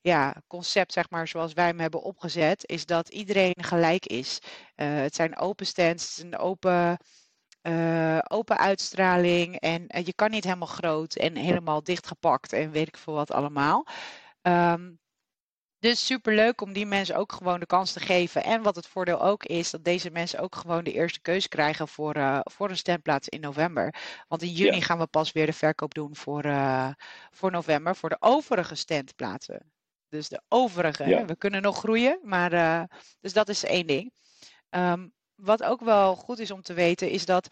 ja, 0.00 0.42
concept, 0.46 0.92
zeg 0.92 1.10
maar, 1.10 1.28
zoals 1.28 1.52
wij 1.52 1.66
hem 1.66 1.80
hebben 1.80 2.02
opgezet, 2.02 2.68
is 2.68 2.86
dat 2.86 3.08
iedereen 3.08 3.54
gelijk 3.56 4.06
is. 4.06 4.38
Uh, 4.76 4.86
het 4.94 5.14
zijn 5.14 5.36
open 5.38 5.66
stands, 5.66 6.18
een 6.18 6.38
open, 6.38 6.98
uh, 7.62 8.18
open 8.28 8.58
uitstraling 8.58 9.60
en 9.60 9.84
uh, 9.96 10.04
je 10.04 10.14
kan 10.14 10.30
niet 10.30 10.44
helemaal 10.44 10.66
groot 10.66 11.14
en 11.14 11.36
helemaal 11.36 11.82
dichtgepakt 11.82 12.52
en 12.52 12.70
weet 12.70 12.88
ik 12.88 12.96
veel 12.96 13.14
wat 13.14 13.30
allemaal. 13.32 13.86
Um, 14.42 14.98
dus 15.78 16.06
super 16.06 16.34
leuk 16.34 16.60
om 16.60 16.72
die 16.72 16.86
mensen 16.86 17.16
ook 17.16 17.32
gewoon 17.32 17.60
de 17.60 17.66
kans 17.66 17.92
te 17.92 18.00
geven. 18.00 18.44
En 18.44 18.62
wat 18.62 18.76
het 18.76 18.86
voordeel 18.86 19.22
ook 19.22 19.44
is, 19.44 19.70
dat 19.70 19.84
deze 19.84 20.10
mensen 20.10 20.38
ook 20.38 20.54
gewoon 20.54 20.84
de 20.84 20.92
eerste 20.92 21.20
keus 21.20 21.48
krijgen 21.48 21.88
voor, 21.88 22.16
uh, 22.16 22.40
voor 22.42 22.70
een 22.70 22.76
standplaats 22.76 23.28
in 23.28 23.40
november. 23.40 23.94
Want 24.28 24.42
in 24.42 24.52
juni 24.52 24.76
ja. 24.76 24.82
gaan 24.82 24.98
we 24.98 25.06
pas 25.06 25.32
weer 25.32 25.46
de 25.46 25.52
verkoop 25.52 25.94
doen 25.94 26.16
voor, 26.16 26.44
uh, 26.44 26.88
voor 27.30 27.50
november, 27.50 27.96
voor 27.96 28.08
de 28.08 28.16
overige 28.20 28.74
standplaatsen. 28.74 29.72
Dus 30.08 30.28
de 30.28 30.42
overige. 30.48 31.08
Ja. 31.08 31.24
We 31.24 31.36
kunnen 31.36 31.62
nog 31.62 31.78
groeien, 31.78 32.18
maar 32.22 32.52
uh, 32.52 32.82
dus 33.20 33.32
dat 33.32 33.48
is 33.48 33.64
één 33.64 33.86
ding. 33.86 34.12
Um, 34.70 35.12
wat 35.34 35.62
ook 35.62 35.80
wel 35.80 36.16
goed 36.16 36.38
is 36.38 36.50
om 36.50 36.62
te 36.62 36.74
weten, 36.74 37.10
is 37.10 37.24
dat 37.24 37.48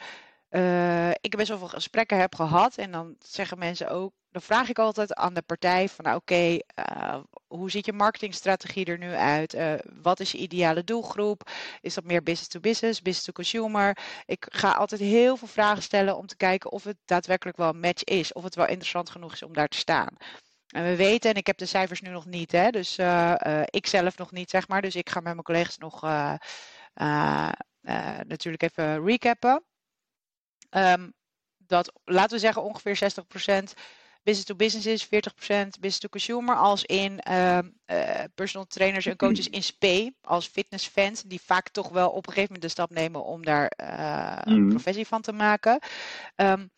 uh, 0.50 1.10
ik 1.10 1.36
best 1.36 1.48
wel 1.48 1.58
veel 1.58 1.68
gesprekken 1.68 2.18
heb 2.18 2.34
gehad. 2.34 2.76
En 2.76 2.90
dan 2.90 3.16
zeggen 3.18 3.58
mensen 3.58 3.88
ook, 3.88 4.12
dan 4.30 4.42
vraag 4.42 4.68
ik 4.68 4.78
altijd 4.78 5.14
aan 5.14 5.34
de 5.34 5.42
partij 5.42 5.88
van 5.88 6.04
nou, 6.04 6.16
oké, 6.16 6.32
okay, 6.32 6.62
uh, 6.88 7.18
hoe 7.46 7.70
ziet 7.70 7.86
je 7.86 7.92
marketingstrategie 7.92 8.84
er 8.84 8.98
nu 8.98 9.12
uit? 9.12 9.54
Uh, 9.54 9.74
wat 10.02 10.20
is 10.20 10.32
je 10.32 10.38
ideale 10.38 10.84
doelgroep? 10.84 11.50
Is 11.80 11.94
dat 11.94 12.04
meer 12.04 12.22
business 12.22 12.48
to 12.48 12.60
business, 12.60 13.02
business 13.02 13.24
to 13.24 13.32
consumer? 13.32 13.98
Ik 14.26 14.46
ga 14.48 14.72
altijd 14.72 15.00
heel 15.00 15.36
veel 15.36 15.48
vragen 15.48 15.82
stellen 15.82 16.16
om 16.16 16.26
te 16.26 16.36
kijken 16.36 16.72
of 16.72 16.84
het 16.84 16.96
daadwerkelijk 17.04 17.56
wel 17.56 17.68
een 17.68 17.80
match 17.80 18.04
is. 18.04 18.32
Of 18.32 18.42
het 18.42 18.54
wel 18.54 18.66
interessant 18.66 19.10
genoeg 19.10 19.32
is 19.32 19.42
om 19.42 19.52
daar 19.52 19.68
te 19.68 19.78
staan. 19.78 20.16
En 20.74 20.84
we 20.84 20.96
weten, 20.96 21.30
en 21.30 21.36
ik 21.36 21.46
heb 21.46 21.58
de 21.58 21.66
cijfers 21.66 22.00
nu 22.00 22.10
nog 22.10 22.26
niet, 22.26 22.52
hè, 22.52 22.70
dus 22.70 22.98
uh, 22.98 23.34
uh, 23.46 23.62
ik 23.64 23.86
zelf 23.86 24.18
nog 24.18 24.32
niet, 24.32 24.50
zeg 24.50 24.68
maar. 24.68 24.82
Dus 24.82 24.94
ik 24.94 25.10
ga 25.10 25.20
met 25.20 25.32
mijn 25.32 25.44
collega's 25.44 25.78
nog 25.78 26.04
uh, 26.04 26.34
natuurlijk 28.26 28.62
even 28.62 29.04
recappen. 29.04 29.64
Um, 30.70 31.12
dat, 31.56 31.92
laten 32.04 32.30
we 32.30 32.38
zeggen, 32.38 32.62
ongeveer 32.62 32.96
60% 32.96 32.98
business 34.22 34.44
to 34.44 34.54
business 34.54 34.86
is, 34.86 35.06
40% 35.06 35.08
business 35.08 35.98
to 35.98 36.08
consumer, 36.08 36.56
als 36.56 36.84
in 36.84 37.20
personal 38.34 38.66
trainers 38.66 39.06
en 39.06 39.16
coaches 39.16 39.48
in 39.48 39.62
SP, 39.68 39.84
als 40.22 40.46
fitnessfans, 40.46 41.22
die 41.22 41.40
vaak 41.40 41.68
toch 41.68 41.88
wel 41.88 42.10
op 42.10 42.26
een 42.26 42.32
gegeven 42.32 42.54
moment 42.54 42.62
de 42.62 42.68
stap 42.68 42.90
nemen 42.90 43.24
om 43.24 43.44
daar 43.44 43.72
een 44.44 44.68
professie 44.68 45.06
van 45.06 45.20
te 45.20 45.32
maken. 45.32 45.78
Um, 46.36 46.70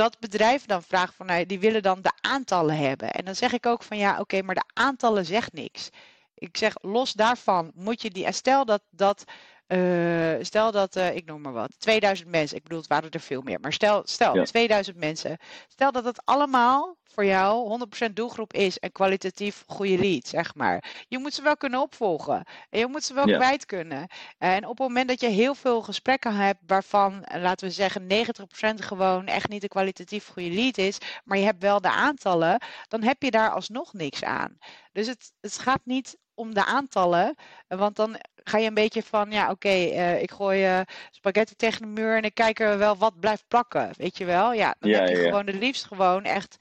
dat 0.00 0.18
bedrijven 0.18 0.68
dan 0.68 0.82
vragen 0.82 1.14
van, 1.14 1.26
nou, 1.26 1.46
die 1.46 1.58
willen 1.60 1.82
dan 1.82 2.02
de 2.02 2.12
aantallen 2.20 2.76
hebben. 2.76 3.10
En 3.10 3.24
dan 3.24 3.34
zeg 3.34 3.52
ik 3.52 3.66
ook 3.66 3.82
van, 3.82 3.96
ja, 3.96 4.18
oké, 4.18 4.42
maar 4.42 4.54
de 4.54 4.70
aantallen 4.72 5.24
zegt 5.24 5.52
niks. 5.52 5.90
Ik 6.34 6.56
zeg, 6.56 6.74
los 6.80 7.12
daarvan 7.12 7.72
moet 7.74 8.02
je 8.02 8.10
die, 8.10 8.32
stel 8.32 8.64
dat, 8.64 8.82
dat 8.90 9.24
uh, 9.72 10.44
stel 10.44 10.72
dat, 10.72 10.96
uh, 10.96 11.16
ik 11.16 11.24
noem 11.26 11.40
maar 11.40 11.52
wat, 11.52 11.70
2000 11.78 12.28
mensen, 12.28 12.56
ik 12.56 12.62
bedoel, 12.62 12.78
het 12.78 12.88
waren 12.88 13.10
er 13.10 13.20
veel 13.20 13.42
meer, 13.42 13.60
maar 13.60 13.72
stel, 13.72 14.02
stel 14.04 14.36
ja. 14.36 14.44
2000 14.44 14.96
mensen, 14.96 15.38
stel 15.68 15.92
dat 15.92 16.04
het 16.04 16.20
allemaal 16.24 16.96
voor 17.12 17.24
jou 17.24 17.78
100% 18.08 18.12
doelgroep 18.12 18.52
is 18.52 18.78
en 18.78 18.92
kwalitatief 18.92 19.64
goede 19.66 19.98
lead, 19.98 20.26
zeg 20.26 20.54
maar. 20.54 21.04
Je 21.08 21.18
moet 21.18 21.34
ze 21.34 21.42
wel 21.42 21.56
kunnen 21.56 21.80
opvolgen 21.80 22.44
en 22.70 22.78
je 22.78 22.86
moet 22.86 23.04
ze 23.04 23.14
wel 23.14 23.28
ja. 23.28 23.36
kwijt 23.36 23.66
kunnen. 23.66 24.06
En 24.38 24.64
op 24.64 24.78
het 24.78 24.88
moment 24.88 25.08
dat 25.08 25.20
je 25.20 25.28
heel 25.28 25.54
veel 25.54 25.82
gesprekken 25.82 26.34
hebt 26.34 26.60
waarvan, 26.66 27.24
laten 27.34 27.66
we 27.66 27.72
zeggen, 27.72 28.02
90% 28.02 28.74
gewoon 28.74 29.26
echt 29.26 29.48
niet 29.48 29.60
de 29.60 29.68
kwalitatief 29.68 30.26
goede 30.26 30.50
lead 30.50 30.78
is, 30.78 30.98
maar 31.24 31.38
je 31.38 31.44
hebt 31.44 31.62
wel 31.62 31.80
de 31.80 31.90
aantallen, 31.90 32.62
dan 32.88 33.02
heb 33.02 33.22
je 33.22 33.30
daar 33.30 33.50
alsnog 33.50 33.92
niks 33.92 34.24
aan. 34.24 34.58
Dus 34.92 35.06
het, 35.06 35.32
het 35.40 35.58
gaat 35.58 35.80
niet 35.84 36.18
om 36.40 36.54
de 36.54 36.64
aantallen. 36.64 37.34
Want 37.68 37.96
dan 37.96 38.16
ga 38.44 38.58
je 38.58 38.66
een 38.66 38.74
beetje 38.74 39.02
van, 39.02 39.30
ja 39.30 39.50
oké, 39.50 39.68
eh, 39.68 40.22
ik 40.22 40.30
gooi 40.30 40.78
uh, 40.78 40.80
spaghetti 41.10 41.56
tegen 41.56 41.80
de 41.82 41.86
muur 41.86 42.16
en 42.16 42.22
ik 42.22 42.34
kijk 42.34 42.60
er 42.60 42.78
wel 42.78 42.96
wat 42.96 43.20
blijft 43.20 43.44
plakken. 43.48 43.90
Weet 43.96 44.18
je 44.18 44.24
wel? 44.24 44.52
Ja, 44.52 44.74
dan 44.78 44.90
heb 44.90 45.08
je 45.08 45.16
gewoon 45.16 45.46
het 45.46 45.54
liefst 45.54 45.84
gewoon 45.84 46.24
echt 46.24 46.56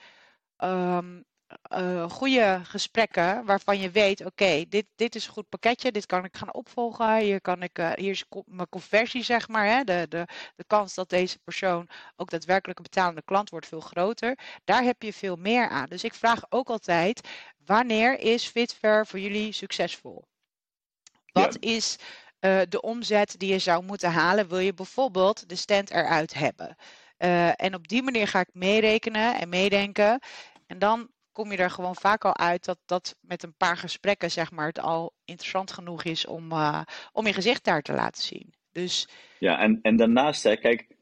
um, 0.57 1.25
uh, 1.73 2.09
goede 2.09 2.61
gesprekken 2.63 3.45
waarvan 3.45 3.79
je 3.79 3.91
weet, 3.91 4.25
oké, 4.25 4.65
dit, 4.69 4.85
dit 4.95 5.15
is 5.15 5.25
een 5.25 5.33
goed 5.33 5.49
pakketje, 5.49 5.91
dit 5.91 6.05
kan 6.05 6.23
ik 6.23 6.37
gaan 6.37 6.53
opvolgen, 6.53 7.17
hier, 7.17 7.41
kan 7.41 7.63
ik, 7.63 7.79
uh, 7.79 7.91
hier 7.95 8.11
is 8.11 8.25
mijn 8.45 8.69
conversie, 8.69 9.23
zeg 9.23 9.47
maar. 9.47 9.65
Hè? 9.65 9.83
De, 9.83 10.05
de, 10.09 10.25
de 10.55 10.63
kans 10.67 10.93
dat 10.93 11.09
deze 11.09 11.39
persoon 11.39 11.89
ook 12.15 12.29
daadwerkelijk 12.29 12.79
een 12.79 12.83
betalende 12.83 13.21
klant 13.21 13.49
wordt 13.49 13.67
veel 13.67 13.79
groter. 13.79 14.37
Daar 14.63 14.83
heb 14.83 15.01
je 15.01 15.13
veel 15.13 15.35
meer 15.35 15.69
aan. 15.69 15.85
Dus 15.85 16.03
ik 16.03 16.13
vraag 16.13 16.45
ook 16.49 16.69
altijd, 16.69 17.27
wanneer 17.65 18.19
is 18.19 18.47
Fitver 18.47 19.07
voor 19.07 19.19
jullie 19.19 19.51
succesvol? 19.51 20.23
Wat 21.31 21.57
is 21.59 21.97
uh, 22.39 22.61
de 22.69 22.81
omzet 22.81 23.35
die 23.37 23.51
je 23.51 23.59
zou 23.59 23.83
moeten 23.83 24.11
halen? 24.11 24.47
Wil 24.47 24.59
je 24.59 24.73
bijvoorbeeld 24.73 25.49
de 25.49 25.55
stand 25.55 25.91
eruit 25.91 26.33
hebben? 26.33 26.75
en 27.55 27.75
op 27.75 27.87
die 27.87 28.03
manier 28.03 28.27
ga 28.27 28.39
ik 28.39 28.49
meerekenen 28.53 29.39
en 29.39 29.49
meedenken. 29.49 30.19
En 30.67 30.79
dan 30.79 31.09
kom 31.39 31.51
je 31.51 31.57
er 31.57 31.69
gewoon 31.69 31.95
vaak 31.95 32.25
al 32.25 32.37
uit 32.37 32.65
dat 32.65 32.79
dat 32.85 33.15
met 33.21 33.43
een 33.43 33.53
paar 33.57 33.77
gesprekken, 33.77 34.31
zeg 34.31 34.51
maar, 34.51 34.67
het 34.67 34.79
al 34.79 35.13
interessant 35.25 35.71
genoeg 35.71 36.03
is 36.03 36.25
om, 36.25 36.51
uh, 36.51 36.81
om 37.11 37.25
je 37.25 37.33
gezicht 37.33 37.63
daar 37.63 37.81
te 37.81 37.93
laten 37.93 38.23
zien. 38.23 38.53
Dus... 38.71 39.09
Ja, 39.39 39.59
en, 39.59 39.79
en 39.81 39.95
daarnaast, 39.95 40.43
hè, 40.43 40.57
kijk, 40.57 40.95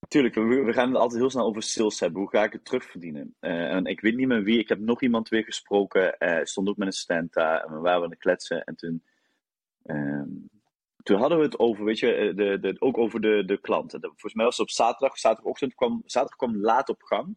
natuurlijk, 0.00 0.34
we, 0.34 0.72
gaan 0.72 0.88
het 0.88 0.96
altijd 0.96 1.20
heel 1.20 1.30
snel 1.30 1.46
over 1.46 1.62
sales 1.62 2.00
hebben. 2.00 2.20
Hoe 2.20 2.30
ga 2.30 2.44
ik 2.44 2.52
het 2.52 2.64
terugverdienen? 2.64 3.34
Uh, 3.40 3.72
en 3.72 3.84
ik 3.84 4.00
weet 4.00 4.14
niet 4.14 4.26
meer 4.26 4.42
wie, 4.42 4.58
ik 4.58 4.68
heb 4.68 4.78
nog 4.78 5.02
iemand 5.02 5.28
weer 5.28 5.44
gesproken, 5.44 6.16
uh, 6.18 6.38
stond 6.42 6.68
ook 6.68 6.76
met 6.76 6.86
een 6.86 6.92
stand 6.92 7.32
daar, 7.32 7.64
en 7.64 7.72
we 7.72 7.80
waren 7.80 8.04
aan 8.04 8.10
het 8.10 8.18
kletsen. 8.18 8.64
En 8.64 8.76
toen, 8.76 9.02
ehm, 9.82 10.30
toen 11.02 11.18
hadden 11.18 11.38
we 11.38 11.44
het 11.44 11.58
over, 11.58 11.84
weet 11.84 11.98
je, 11.98 12.32
de, 12.36 12.58
de, 12.60 12.76
ook 12.78 12.98
over 12.98 13.20
de, 13.20 13.44
de 13.44 13.60
klant. 13.60 13.96
Volgens 14.00 14.34
mij 14.34 14.44
was 14.44 14.56
het 14.56 14.66
op 14.66 14.72
zaterdag, 14.72 15.18
zaterdagochtend 15.18 15.74
kwam, 15.74 16.02
zaterdag 16.04 16.38
kwam 16.38 16.56
laat 16.56 16.88
op 16.88 17.02
gang. 17.02 17.36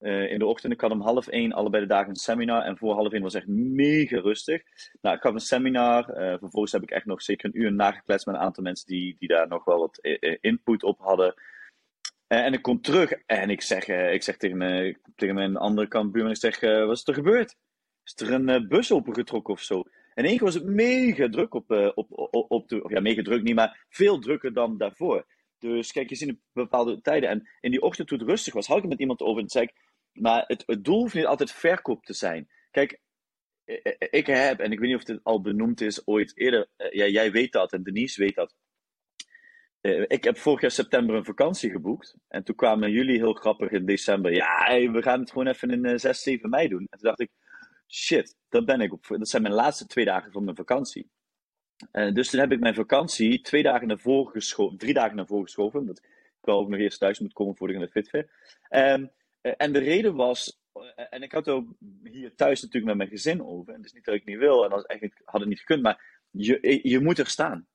Uh, 0.00 0.32
in 0.32 0.38
de 0.38 0.46
ochtend, 0.46 0.72
ik 0.72 0.80
had 0.80 0.90
om 0.90 1.00
half 1.00 1.26
één 1.26 1.52
allebei 1.52 1.82
de 1.82 1.88
dagen 1.88 2.08
een 2.08 2.16
seminar. 2.16 2.62
En 2.62 2.76
voor 2.76 2.94
half 2.94 3.12
één 3.12 3.22
was 3.22 3.34
echt 3.34 3.46
mega 3.46 4.20
rustig. 4.20 4.62
Nou, 5.00 5.16
ik 5.16 5.22
gaf 5.22 5.32
een 5.32 5.40
seminar. 5.40 6.10
Uh, 6.10 6.38
vervolgens 6.38 6.72
heb 6.72 6.82
ik 6.82 6.90
echt 6.90 7.06
nog 7.06 7.22
zeker 7.22 7.46
een 7.46 7.60
uur 7.60 7.72
nagekletst 7.72 8.26
met 8.26 8.34
een 8.34 8.40
aantal 8.40 8.62
mensen 8.62 8.86
die, 8.86 9.16
die 9.18 9.28
daar 9.28 9.48
nog 9.48 9.64
wel 9.64 9.78
wat 9.78 9.98
uh, 10.02 10.36
input 10.40 10.82
op 10.82 10.98
hadden. 10.98 11.34
en 12.26 12.52
ik 12.52 12.62
kom 12.62 12.80
terug 12.80 13.12
en 13.12 13.50
ik 13.50 13.62
zeg, 13.62 13.88
ik 13.88 14.22
zeg 14.22 14.36
tegen, 14.36 14.56
mijn, 14.56 14.98
tegen 15.16 15.34
mijn 15.34 15.56
andere 15.56 15.88
kant 15.88 16.12
buurman, 16.12 16.32
ik 16.32 16.38
zeg, 16.38 16.60
wat 16.60 16.96
is 16.96 17.06
er 17.06 17.14
gebeurd? 17.14 17.56
Is 18.04 18.14
er 18.16 18.32
een 18.32 18.68
bus 18.68 18.92
opengetrokken 18.92 19.54
of 19.54 19.60
zo? 19.60 19.82
En 20.14 20.24
één 20.24 20.36
keer 20.36 20.44
was 20.44 20.54
het 20.54 20.64
mega 20.64 21.28
druk 21.28 21.54
op, 21.54 21.70
op, 21.94 22.06
op, 22.10 22.50
op 22.50 22.68
de, 22.68 22.84
of 22.84 22.90
ja, 22.90 23.00
mega 23.00 23.22
druk 23.22 23.42
niet, 23.42 23.54
maar 23.54 23.84
veel 23.88 24.18
drukker 24.18 24.52
dan 24.52 24.78
daarvoor. 24.78 25.24
Dus 25.58 25.92
kijk, 25.92 26.08
je 26.08 26.14
ziet 26.14 26.38
bepaalde 26.52 27.00
tijden. 27.00 27.28
En 27.28 27.48
in 27.60 27.70
die 27.70 27.82
ochtend 27.82 28.08
toen 28.08 28.18
het 28.18 28.28
rustig 28.28 28.54
was, 28.54 28.66
had 28.66 28.78
ik 28.78 28.88
met 28.88 29.00
iemand 29.00 29.20
over 29.20 29.42
en 29.42 29.48
zei 29.48 29.68
maar 30.20 30.44
het, 30.46 30.62
het 30.66 30.84
doel 30.84 30.98
hoeft 30.98 31.14
niet 31.14 31.26
altijd 31.26 31.52
verkoop 31.52 32.04
te 32.04 32.12
zijn. 32.12 32.48
Kijk, 32.70 33.00
ik 34.10 34.26
heb, 34.26 34.60
en 34.60 34.72
ik 34.72 34.78
weet 34.78 34.88
niet 34.88 34.98
of 34.98 35.04
dit 35.04 35.20
al 35.22 35.40
benoemd 35.40 35.80
is 35.80 36.06
ooit 36.06 36.36
eerder, 36.36 36.68
eh, 36.76 36.92
ja, 36.92 37.06
jij 37.06 37.30
weet 37.32 37.52
dat 37.52 37.72
en 37.72 37.82
Denise 37.82 38.20
weet 38.20 38.34
dat. 38.34 38.54
Eh, 39.80 40.04
ik 40.06 40.24
heb 40.24 40.38
vorig 40.38 40.60
jaar 40.60 40.70
september 40.70 41.16
een 41.16 41.24
vakantie 41.24 41.70
geboekt. 41.70 42.16
En 42.28 42.44
toen 42.44 42.54
kwamen 42.54 42.90
jullie 42.90 43.16
heel 43.16 43.32
grappig 43.32 43.70
in 43.70 43.86
december. 43.86 44.32
Ja, 44.32 44.90
we 44.90 45.02
gaan 45.02 45.20
het 45.20 45.30
gewoon 45.30 45.46
even 45.46 45.70
in 45.70 45.98
6, 45.98 46.04
eh, 46.04 46.12
7 46.12 46.50
mei 46.50 46.68
doen. 46.68 46.86
En 46.90 46.98
toen 46.98 47.08
dacht 47.08 47.20
ik, 47.20 47.30
shit, 47.88 48.36
dat 48.48 48.64
ben 48.64 48.80
ik 48.80 48.92
op. 48.92 49.06
Dat 49.08 49.28
zijn 49.28 49.42
mijn 49.42 49.54
laatste 49.54 49.86
twee 49.86 50.04
dagen 50.04 50.32
van 50.32 50.44
mijn 50.44 50.56
vakantie. 50.56 51.10
dus 52.12 52.30
toen 52.30 52.40
heb 52.40 52.52
ik 52.52 52.60
mijn 52.60 52.74
vakantie 52.74 53.40
twee 53.40 53.62
dagen 53.62 53.88
naar 53.88 53.98
voren 53.98 54.32
geschoven, 54.32 54.78
drie 54.78 54.94
dagen 54.94 55.16
naar 55.16 55.26
voren 55.26 55.44
geschoven. 55.44 55.80
Omdat 55.80 55.98
ik 55.98 56.08
wel 56.40 56.58
ook 56.58 56.68
nog 56.68 56.80
eerst 56.80 56.98
thuis 56.98 57.20
moet 57.20 57.32
komen 57.32 57.56
voordat 57.56 57.76
ik 57.76 57.94
naar 57.94 58.02
de 58.02 58.28
eh, 58.68 59.08
en 59.56 59.72
de 59.72 59.78
reden 59.78 60.14
was, 60.14 60.60
eh, 60.72 61.06
en 61.10 61.22
ik 61.22 61.32
had 61.32 61.46
het 61.46 61.54
ook 61.54 61.74
hier 62.02 62.34
thuis 62.34 62.62
natuurlijk 62.62 62.86
met 62.86 62.96
mijn 62.96 63.18
gezin 63.18 63.44
over. 63.44 63.72
En 63.72 63.78
het 63.78 63.86
is 63.86 63.92
niet 63.92 64.04
dat 64.04 64.14
ik 64.14 64.24
niet 64.24 64.38
wil, 64.38 64.64
en 64.64 64.70
dat 64.70 64.86
eigenlijk 64.86 65.20
had 65.24 65.40
het 65.40 65.48
niet 65.48 65.58
gekund, 65.58 65.82
maar 65.82 66.24
je, 66.30 66.60
eh, 66.60 66.82
je 66.82 67.00
moet 67.00 67.18
er 67.18 67.26
staan. 67.26 67.66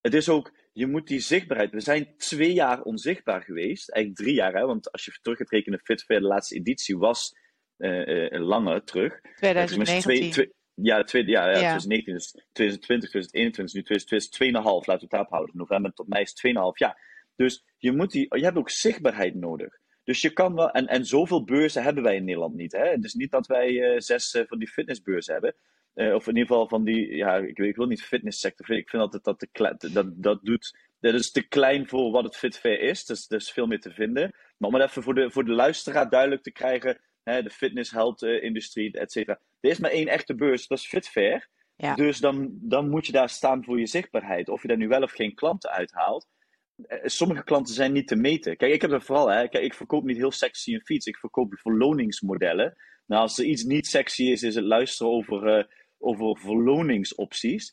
Het 0.00 0.14
is 0.14 0.28
ook, 0.28 0.52
je 0.72 0.86
moet 0.86 1.06
die 1.06 1.20
zichtbaarheid. 1.20 1.70
We 1.70 1.80
zijn 1.80 2.16
twee 2.16 2.52
jaar 2.52 2.82
onzichtbaar 2.82 3.42
geweest, 3.42 3.90
eigenlijk 3.90 4.24
drie 4.24 4.34
jaar, 4.34 4.54
hè, 4.54 4.66
want 4.66 4.92
als 4.92 5.04
je 5.04 5.18
terug 5.22 5.38
gaat 5.38 5.50
rekenen, 5.50 5.80
Fit 5.84 6.04
de 6.06 6.20
laatste 6.20 6.54
editie 6.54 6.98
was 6.98 7.32
uh, 7.78 8.06
uh, 8.06 8.40
langer 8.46 8.84
terug. 8.84 9.20
2019. 9.36 10.30
Twee, 10.30 10.52
ja, 10.74 11.02
tweede, 11.02 11.30
ja, 11.30 11.46
ja, 11.46 11.52
2019, 11.52 12.14
dus 12.14 12.30
2020, 12.52 13.10
2021, 13.10 13.74
nu 13.74 13.82
2022, 13.82 14.62
2,5, 14.62 14.86
laten 14.86 14.94
we 14.94 15.00
het 15.00 15.10
daarop 15.10 15.30
houden. 15.30 15.56
November 15.56 15.92
tot 15.92 16.08
mei 16.08 16.22
is 16.22 16.34
2,5 16.46 16.52
jaar. 16.74 17.28
Dus 17.36 17.64
je, 17.78 17.92
moet 17.92 18.10
die, 18.10 18.36
je 18.36 18.44
hebt 18.44 18.56
ook 18.56 18.70
zichtbaarheid 18.70 19.34
nodig. 19.34 19.78
Dus 20.04 20.20
je 20.20 20.30
kan 20.30 20.54
wel, 20.54 20.70
en, 20.70 20.86
en 20.86 21.06
zoveel 21.06 21.44
beurzen 21.44 21.82
hebben 21.82 22.02
wij 22.02 22.16
in 22.16 22.24
Nederland 22.24 22.54
niet. 22.54 22.72
Hè? 22.72 22.88
Het 22.88 23.04
is 23.04 23.14
niet 23.14 23.30
dat 23.30 23.46
wij 23.46 23.70
uh, 23.70 24.00
zes 24.00 24.34
uh, 24.34 24.42
van 24.46 24.58
die 24.58 24.68
fitnessbeurzen 24.68 25.32
hebben. 25.32 25.54
Uh, 25.94 26.14
of 26.14 26.26
in 26.26 26.36
ieder 26.36 26.48
geval 26.48 26.68
van 26.68 26.84
die, 26.84 27.16
ja, 27.16 27.36
ik, 27.36 27.58
ik 27.58 27.76
wil 27.76 27.86
niet 27.86 28.02
fitnesssector. 28.02 28.70
Ik 28.70 28.88
vind 28.88 29.02
altijd 29.02 29.24
dat 29.24 29.38
te 29.38 29.92
dat, 29.92 30.22
dat 30.22 30.40
doet, 30.42 30.78
dat 31.00 31.14
is 31.14 31.30
te 31.30 31.42
klein 31.42 31.88
voor 31.88 32.10
wat 32.10 32.24
het 32.24 32.36
Fitfair 32.36 32.80
is. 32.80 33.04
Dus 33.04 33.26
er 33.28 33.36
is 33.36 33.50
veel 33.50 33.66
meer 33.66 33.80
te 33.80 33.92
vinden. 33.92 34.34
Maar 34.56 34.68
om 34.68 34.74
het 34.74 34.88
even 34.88 35.02
voor 35.02 35.14
de, 35.14 35.30
voor 35.30 35.44
de 35.44 35.52
luisteraar 35.52 36.10
duidelijk 36.10 36.42
te 36.42 36.52
krijgen, 36.52 37.00
hè, 37.22 37.42
de 37.42 37.50
fitness, 37.50 37.90
health 37.90 38.22
industrie, 38.22 38.98
et 38.98 39.12
cetera. 39.12 39.38
Er 39.60 39.70
is 39.70 39.78
maar 39.78 39.90
één 39.90 40.08
echte 40.08 40.34
beurs, 40.34 40.66
dat 40.66 40.78
is 40.78 40.86
Fitfair. 40.86 41.48
Ja. 41.76 41.94
Dus 41.94 42.18
dan, 42.18 42.48
dan 42.52 42.90
moet 42.90 43.06
je 43.06 43.12
daar 43.12 43.28
staan 43.28 43.64
voor 43.64 43.78
je 43.78 43.86
zichtbaarheid. 43.86 44.48
Of 44.48 44.62
je 44.62 44.68
daar 44.68 44.76
nu 44.76 44.88
wel 44.88 45.02
of 45.02 45.12
geen 45.12 45.34
klanten 45.34 45.70
uithaalt. 45.70 46.28
Eh, 46.76 46.98
sommige 47.04 47.44
klanten 47.44 47.74
zijn 47.74 47.92
niet 47.92 48.08
te 48.08 48.16
meten. 48.16 48.56
Kijk, 48.56 48.72
ik 48.72 48.82
heb 48.82 48.90
er 48.90 49.02
vooral, 49.02 49.30
hè, 49.30 49.48
kijk, 49.48 49.64
ik 49.64 49.74
verkoop 49.74 50.04
niet 50.04 50.16
heel 50.16 50.30
sexy 50.30 50.74
een 50.74 50.84
fiets. 50.84 51.06
Ik 51.06 51.16
verkoop 51.16 51.58
verloningsmodellen. 51.58 52.76
Nou, 53.06 53.22
als 53.22 53.38
er 53.38 53.44
iets 53.44 53.62
niet 53.62 53.86
sexy 53.86 54.24
is, 54.24 54.42
is 54.42 54.54
het 54.54 54.64
luisteren 54.64 55.12
over, 55.12 55.58
uh, 55.58 55.64
over 55.98 56.38
verloningsopties. 56.38 57.72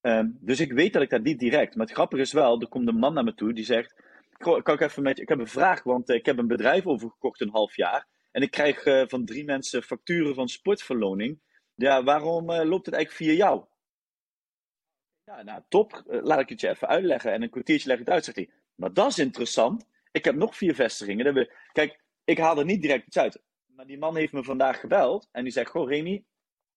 Um, 0.00 0.38
dus 0.40 0.60
ik 0.60 0.72
weet 0.72 0.92
dat 0.92 1.02
ik 1.02 1.10
dat 1.10 1.22
niet 1.22 1.38
direct. 1.38 1.74
Maar 1.74 1.86
het 1.86 1.94
grappige 1.94 2.22
is 2.22 2.32
wel, 2.32 2.60
er 2.60 2.68
komt 2.68 2.88
een 2.88 2.98
man 2.98 3.14
naar 3.14 3.24
me 3.24 3.34
toe 3.34 3.52
die 3.52 3.64
zegt: 3.64 4.02
kan 4.38 4.74
ik 4.74 4.80
even 4.80 5.02
met 5.02 5.20
ik 5.20 5.28
heb 5.28 5.38
een 5.38 5.46
vraag, 5.46 5.82
want 5.82 6.10
uh, 6.10 6.16
ik 6.16 6.26
heb 6.26 6.38
een 6.38 6.46
bedrijf 6.46 6.86
overgekocht 6.86 7.40
een 7.40 7.50
half 7.50 7.76
jaar. 7.76 8.08
En 8.30 8.42
ik 8.42 8.50
krijg 8.50 8.82
van 9.08 9.24
drie 9.24 9.44
mensen 9.44 9.82
facturen 9.82 10.34
van 10.34 10.48
sportverloning. 10.48 11.40
Ja, 11.74 12.02
waarom 12.02 12.52
loopt 12.52 12.86
het 12.86 12.94
eigenlijk 12.94 13.12
via 13.12 13.32
jou? 13.32 13.64
Nou, 15.44 15.62
top. 15.68 16.02
Eh, 16.08 16.22
laat 16.22 16.40
ik 16.40 16.48
het 16.48 16.60
je 16.60 16.68
even 16.68 16.88
uitleggen. 16.88 17.32
En 17.32 17.42
een 17.42 17.50
kwartiertje 17.50 17.88
leg 17.88 17.98
ik 17.98 18.04
het 18.04 18.14
uit, 18.14 18.24
zegt 18.24 18.36
hij. 18.36 18.50
Maar 18.74 18.92
dat 18.92 19.10
is 19.10 19.18
interessant. 19.18 19.86
Ik 20.12 20.24
heb 20.24 20.34
nog 20.34 20.56
vier 20.56 20.74
vestigingen. 20.74 21.34
We... 21.34 21.52
Kijk, 21.72 22.00
ik 22.24 22.38
haal 22.38 22.58
er 22.58 22.64
niet 22.64 22.82
direct 22.82 23.06
iets 23.06 23.18
uit. 23.18 23.42
Maar 23.66 23.86
die 23.86 23.98
man 23.98 24.16
heeft 24.16 24.32
me 24.32 24.44
vandaag 24.44 24.80
gebeld. 24.80 25.28
En 25.32 25.42
die 25.42 25.52
zegt, 25.52 25.70
goh 25.70 25.88
Remy, 25.88 26.24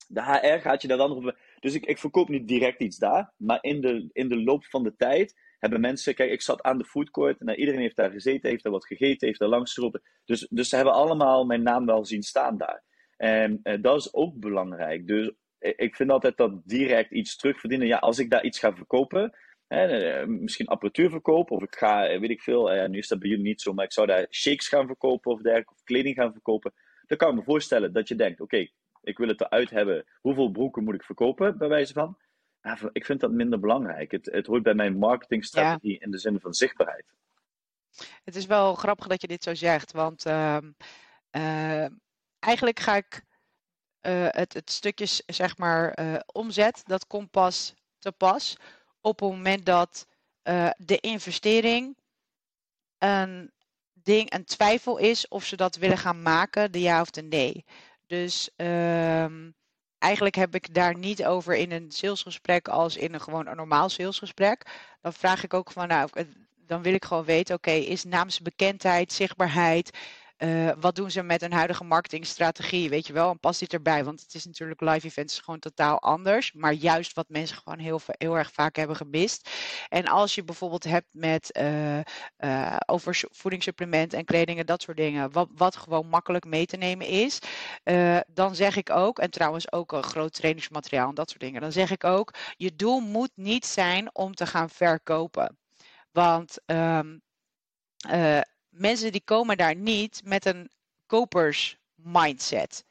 de 0.08 0.24
HR 0.24 0.60
gaat 0.60 0.82
je 0.82 0.88
daar 0.88 0.98
dan 0.98 1.12
op... 1.12 1.38
Dus 1.60 1.74
ik, 1.74 1.86
ik 1.86 1.98
verkoop 1.98 2.30
niet 2.30 2.48
direct 2.48 2.82
iets 2.82 2.98
daar. 2.98 3.34
Maar 3.38 3.58
in 3.62 3.82
de, 3.82 4.10
in 4.12 4.30
de 4.30 4.44
loop 4.44 4.66
van 4.66 4.84
de 4.84 4.96
tijd 4.96 5.40
hebben 5.60 5.82
mensen... 5.82 6.16
Kijk, 6.16 6.32
ik 6.32 6.42
zat 6.42 6.62
aan 6.62 6.78
de 6.78 6.86
foodcourt. 6.86 7.40
En 7.40 7.60
iedereen 7.60 7.82
heeft 7.82 7.96
daar 7.96 8.12
gezeten, 8.12 8.50
heeft 8.50 8.64
daar 8.64 8.72
wat 8.72 8.86
gegeten, 8.86 9.28
heeft 9.28 9.40
daar 9.40 9.50
langs 9.50 9.74
geroepen. 9.74 10.02
Dus, 10.26 10.48
dus 10.50 10.70
ze 10.70 10.76
hebben 10.76 10.94
allemaal 10.94 11.46
mijn 11.46 11.64
naam 11.64 11.86
wel 11.86 12.06
zien 12.06 12.24
staan 12.24 12.58
daar. 12.58 12.84
En 13.18 13.60
uh, 13.64 13.82
dat 13.82 14.00
is 14.00 14.14
ook 14.14 14.40
belangrijk. 14.40 15.08
Dus 15.08 15.32
ik 15.64 15.96
vind 15.96 16.10
altijd 16.10 16.38
dat 16.38 16.62
direct 16.66 17.12
iets 17.12 17.36
terugverdienen. 17.36 17.88
Ja, 17.88 17.98
als 17.98 18.20
ik 18.20 18.30
daar 18.30 18.44
iets 18.44 18.60
ga 18.60 18.76
verkopen, 18.76 19.38
hè, 19.68 19.86
eh, 19.86 20.28
misschien 20.28 20.68
apparatuur 20.68 21.10
verkopen, 21.10 21.56
of 21.56 21.64
ik 21.64 21.76
ga, 21.76 22.08
eh, 22.08 22.20
weet 22.20 22.30
ik 22.30 22.42
veel, 22.42 22.72
eh, 22.72 22.90
nu 22.90 22.98
is 22.98 23.08
dat 23.08 23.20
bij 23.20 23.30
jullie 23.30 23.44
niet 23.44 23.62
zo, 23.62 23.74
maar 23.74 23.86
ik 23.86 23.92
zou 23.92 24.08
daar 24.08 24.28
shakes 24.30 24.68
gaan 24.68 24.88
verkopen 24.88 25.32
of 25.32 25.42
dergelijke, 25.42 25.74
of 25.74 25.84
kleding 25.84 26.16
gaan 26.16 26.32
verkopen. 26.32 26.74
Dan 27.06 27.18
kan 27.18 27.30
ik 27.30 27.36
me 27.36 27.44
voorstellen 27.44 27.94
dat 27.94 28.08
je 28.08 28.16
denkt: 28.16 28.42
oké, 28.42 28.68
ik 29.02 29.18
wil 29.18 29.28
het 29.28 29.42
eruit 29.42 29.70
hebben. 29.70 30.06
Hoeveel 30.22 30.52
broeken 30.52 30.84
moet 30.84 30.94
ik 30.94 31.04
verkopen, 31.04 31.58
bij 31.58 31.68
wijze 31.68 31.94
van? 31.94 32.18
Ja, 32.62 32.78
ik 32.92 33.06
vind 33.06 33.20
dat 33.20 33.32
minder 33.32 33.60
belangrijk. 33.60 34.12
Het, 34.12 34.26
het 34.26 34.48
hoort 34.48 34.64
bij 34.64 34.74
mijn 34.74 34.98
marketingstrategie 34.98 36.00
in 36.00 36.12
de 36.12 36.18
zin 36.18 36.40
van 36.40 36.54
zichtbaarheid. 36.54 37.06
Het 38.24 38.36
is 38.36 38.46
wel 38.46 38.76
grappig 38.76 39.08
dat 39.08 39.22
je 39.22 39.28
dit 39.28 39.44
zo 39.44 39.54
zegt, 39.54 39.92
want 39.92 40.26
uh, 40.26 40.58
uh, 41.32 41.86
eigenlijk 42.40 42.80
ga 42.80 42.96
ik 42.96 43.24
uh, 44.04 44.28
het, 44.30 44.54
het 44.54 44.72
stukje 44.72 45.08
zeg 45.26 45.58
maar 45.58 46.00
uh, 46.00 46.16
omzet, 46.26 46.82
dat 46.86 47.08
komt 47.08 47.32
pas 47.32 47.74
te 48.00 48.12
pas 48.12 48.58
op 49.02 49.20
het 49.20 49.30
moment 49.30 49.66
dat 49.66 50.08
uh, 50.44 50.70
de 50.78 50.98
investering 50.98 51.98
een 52.98 53.52
ding, 53.94 54.34
een 54.34 54.46
twijfel 54.46 54.98
is 54.98 55.28
of 55.28 55.46
ze 55.46 55.56
dat 55.56 55.76
willen 55.76 55.98
gaan 55.98 56.22
maken, 56.22 56.72
de 56.72 56.82
ja 56.82 57.02
of 57.02 57.10
de 57.10 57.22
nee. 57.22 57.66
Dus 58.08 58.50
um, 58.56 59.56
eigenlijk 59.98 60.36
heb 60.36 60.56
ik 60.56 60.74
daar 60.74 60.98
niet 60.98 61.26
over 61.26 61.56
in 61.56 61.72
een 61.72 61.92
salesgesprek 61.92 62.68
als 62.68 62.98
in 62.98 63.14
een 63.14 63.22
gewoon 63.22 63.48
een 63.48 63.56
normaal 63.56 63.90
salesgesprek. 63.90 64.66
Dan 65.02 65.14
vraag 65.14 65.44
ik 65.44 65.54
ook 65.54 65.72
van, 65.72 65.88
nou, 65.88 66.10
dan 66.56 66.82
wil 66.82 66.94
ik 66.94 67.06
gewoon 67.06 67.26
weten, 67.26 67.56
oké, 67.56 67.70
okay, 67.70 67.82
is 67.82 68.04
naamsbekendheid, 68.04 69.14
zichtbaarheid, 69.14 69.98
uh, 70.44 70.72
wat 70.80 70.96
doen 70.96 71.12
ze 71.12 71.24
met 71.24 71.42
hun 71.42 71.52
huidige 71.52 71.84
marketingstrategie? 71.84 72.90
Weet 72.90 73.08
je 73.08 73.14
wel, 73.14 73.30
en 73.32 73.40
past 73.40 73.60
dit 73.60 73.74
erbij? 73.74 74.04
Want 74.04 74.22
het 74.22 74.34
is 74.34 74.46
natuurlijk 74.46 74.82
live 74.82 75.08
events 75.08 75.40
gewoon 75.40 75.60
totaal 75.60 76.02
anders. 76.02 76.54
Maar 76.54 76.74
juist 76.74 77.14
wat 77.14 77.30
mensen 77.30 77.58
gewoon 77.58 77.80
heel, 77.80 78.02
heel 78.06 78.38
erg 78.38 78.52
vaak 78.52 78.76
hebben 78.76 78.96
gemist. 78.96 79.50
En 79.90 80.08
als 80.08 80.36
je 80.36 80.44
bijvoorbeeld 80.44 80.84
hebt 80.84 81.08
met 81.12 81.60
uh, 82.38 82.78
over 82.86 83.24
voedingssupplementen 83.32 84.18
en 84.18 84.26
kledingen, 84.26 84.66
dat 84.66 84.82
soort 84.82 84.98
dingen. 84.98 85.32
Wat, 85.32 85.50
wat 85.56 85.76
gewoon 85.76 86.08
makkelijk 86.08 86.46
mee 86.46 86.66
te 86.66 86.78
nemen 86.78 87.08
is. 87.08 87.40
dan 88.28 88.56
zeg 88.56 88.76
ik 88.76 88.90
ook, 88.90 89.20
en 89.20 89.30
trouwens 89.30 89.72
ook 89.72 89.92
een 89.92 90.04
groot 90.04 90.34
trainingsmateriaal 90.34 91.10
en 91.10 91.16
dat 91.16 91.30
soort 91.30 91.42
dingen. 91.42 91.62
Dan 91.62 91.72
zeg 91.72 91.92
ik 91.92 92.04
ook, 92.04 92.34
je 92.56 92.76
doel 92.76 93.00
moet 93.00 93.32
niet 93.36 93.66
zijn 93.66 94.16
om 94.16 94.36
te 94.36 94.46
gaan 94.46 94.70
verkopen. 94.70 95.58
Want 96.12 96.58
uh, 96.66 97.00
mensen 98.74 99.12
die 99.12 99.22
komen 99.26 99.58
daar 99.58 99.76
niet 99.76 100.22
met 100.24 100.46
een 100.46 100.70
kopers 101.06 101.78
mindset. 101.96 102.86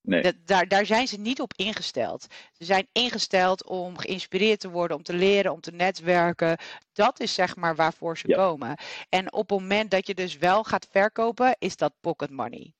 Nee. 0.00 0.22
Dat, 0.22 0.34
daar, 0.44 0.68
daar 0.68 0.86
zijn 0.86 1.08
ze 1.08 1.16
niet 1.16 1.40
op 1.40 1.52
ingesteld. 1.56 2.26
Ze 2.52 2.64
zijn 2.64 2.88
ingesteld 2.92 3.64
om 3.64 3.98
geïnspireerd 3.98 4.60
te 4.60 4.70
worden, 4.70 4.96
om 4.96 5.02
te 5.02 5.14
leren, 5.14 5.52
om 5.52 5.60
te 5.60 5.72
netwerken. 5.72 6.58
Dat 6.92 7.20
is 7.20 7.34
zeg 7.34 7.56
maar 7.56 7.76
waarvoor 7.76 8.18
ze 8.18 8.28
komen. 8.28 8.76
En 9.08 9.32
op 9.32 9.50
het 9.50 9.60
moment 9.60 9.90
dat 9.90 10.06
je 10.06 10.14
dus 10.14 10.36
wel 10.36 10.64
gaat 10.64 10.86
verkopen, 10.90 11.56
is 11.58 11.76
dat 11.76 11.92
pocket 12.00 12.30
money. 12.30 12.72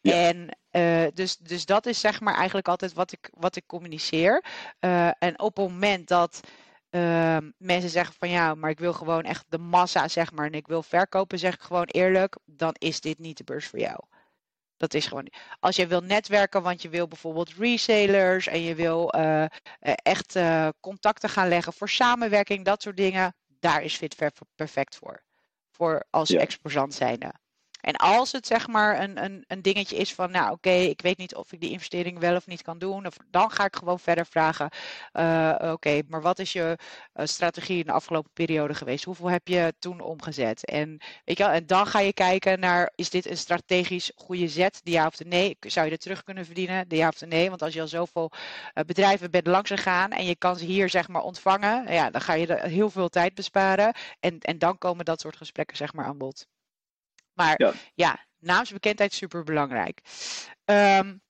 Ja. 0.00 0.12
En 0.12 0.58
uh, 0.70 1.06
dus, 1.14 1.36
dus 1.36 1.64
dat 1.64 1.86
is 1.86 2.00
zeg 2.00 2.20
maar 2.20 2.34
eigenlijk 2.34 2.68
altijd 2.68 2.92
wat 2.92 3.12
ik, 3.12 3.30
wat 3.32 3.56
ik 3.56 3.66
communiceer. 3.66 4.44
Uh, 4.80 5.10
en 5.18 5.40
op 5.40 5.56
het 5.56 5.68
moment 5.68 6.08
dat 6.08 6.40
uh, 6.90 7.36
mensen 7.58 7.90
zeggen 7.90 8.14
van 8.18 8.28
ja, 8.28 8.54
maar 8.54 8.70
ik 8.70 8.78
wil 8.78 8.92
gewoon 8.92 9.22
echt 9.22 9.44
de 9.48 9.58
massa, 9.58 10.08
zeg 10.08 10.32
maar, 10.32 10.46
en 10.46 10.52
ik 10.52 10.66
wil 10.66 10.82
verkopen, 10.82 11.38
zeg 11.38 11.54
ik 11.54 11.60
gewoon 11.60 11.86
eerlijk, 11.86 12.36
dan 12.44 12.74
is 12.78 13.00
dit 13.00 13.18
niet 13.18 13.36
de 13.36 13.44
beurs 13.44 13.66
voor 13.66 13.78
jou. 13.78 13.98
Dat 14.76 14.94
is 14.94 15.06
gewoon. 15.06 15.32
Als 15.60 15.76
je 15.76 15.86
wil 15.86 16.00
netwerken, 16.00 16.62
want 16.62 16.82
je 16.82 16.88
wil 16.88 17.08
bijvoorbeeld 17.08 17.54
resellers 17.54 18.46
en 18.46 18.60
je 18.60 18.74
wil 18.74 19.14
uh, 19.16 19.44
echt 19.80 20.36
uh, 20.36 20.68
contacten 20.80 21.28
gaan 21.28 21.48
leggen 21.48 21.72
voor 21.72 21.88
samenwerking, 21.88 22.64
dat 22.64 22.82
soort 22.82 22.96
dingen, 22.96 23.34
daar 23.46 23.82
is 23.82 23.96
Fitver 23.96 24.32
perfect 24.54 24.96
voor. 24.96 25.22
Voor 25.70 26.04
als 26.10 26.28
ja. 26.28 26.40
exposant 26.40 26.94
zijnde. 26.94 27.32
En 27.86 27.96
als 27.96 28.32
het 28.32 28.46
zeg 28.46 28.66
maar 28.66 29.00
een, 29.00 29.24
een, 29.24 29.44
een 29.46 29.62
dingetje 29.62 29.96
is 29.96 30.14
van, 30.14 30.30
nou 30.30 30.52
oké, 30.52 30.70
ik 30.70 31.00
weet 31.00 31.18
niet 31.18 31.34
of 31.34 31.52
ik 31.52 31.60
die 31.60 31.70
investering 31.70 32.18
wel 32.18 32.36
of 32.36 32.46
niet 32.46 32.62
kan 32.62 32.78
doen, 32.78 33.06
dan 33.30 33.50
ga 33.50 33.64
ik 33.64 33.76
gewoon 33.76 33.98
verder 34.00 34.26
vragen, 34.26 34.70
uh, 35.12 35.54
oké, 35.72 36.02
maar 36.08 36.22
wat 36.22 36.38
is 36.38 36.52
je 36.52 36.78
uh, 37.14 37.26
strategie 37.26 37.78
in 37.78 37.84
de 37.84 37.92
afgelopen 37.92 38.30
periode 38.32 38.74
geweest? 38.74 39.04
Hoeveel 39.04 39.30
heb 39.30 39.48
je 39.48 39.74
toen 39.78 40.00
omgezet? 40.00 40.64
En, 40.64 41.00
weet 41.24 41.38
je 41.38 41.44
wel, 41.44 41.52
en 41.52 41.66
dan 41.66 41.86
ga 41.86 42.00
je 42.00 42.12
kijken 42.12 42.60
naar, 42.60 42.92
is 42.94 43.10
dit 43.10 43.26
een 43.30 43.36
strategisch 43.36 44.12
goede 44.14 44.48
zet, 44.48 44.80
de 44.84 44.90
ja 44.90 45.06
of 45.06 45.16
de 45.16 45.24
nee? 45.24 45.56
Zou 45.60 45.86
je 45.86 45.92
er 45.92 45.98
terug 45.98 46.22
kunnen 46.22 46.44
verdienen, 46.44 46.88
de 46.88 46.96
ja 46.96 47.08
of 47.08 47.18
de 47.18 47.26
nee? 47.26 47.48
Want 47.48 47.62
als 47.62 47.74
je 47.74 47.80
al 47.80 47.88
zoveel 47.88 48.30
uh, 48.74 48.84
bedrijven 48.84 49.30
bent 49.30 49.46
langs 49.46 49.70
gegaan 49.70 50.10
en 50.10 50.24
je 50.24 50.36
kan 50.36 50.56
ze 50.56 50.64
hier 50.64 50.88
zeg 50.88 51.08
maar 51.08 51.22
ontvangen, 51.22 51.92
ja, 51.92 52.10
dan 52.10 52.20
ga 52.20 52.32
je 52.34 52.46
er 52.46 52.68
heel 52.68 52.90
veel 52.90 53.08
tijd 53.08 53.34
besparen. 53.34 53.94
En, 54.20 54.38
en 54.38 54.58
dan 54.58 54.78
komen 54.78 55.04
dat 55.04 55.20
soort 55.20 55.36
gesprekken 55.36 55.76
zeg 55.76 55.92
maar 55.92 56.04
aan 56.04 56.18
bod. 56.18 56.46
Maar 57.36 57.54
ja, 57.56 57.72
ja 57.94 58.26
naamsbekendheid 58.38 59.12
is 59.12 59.18
super 59.18 59.44
belangrijk. 59.44 60.00
Um, 60.64 61.20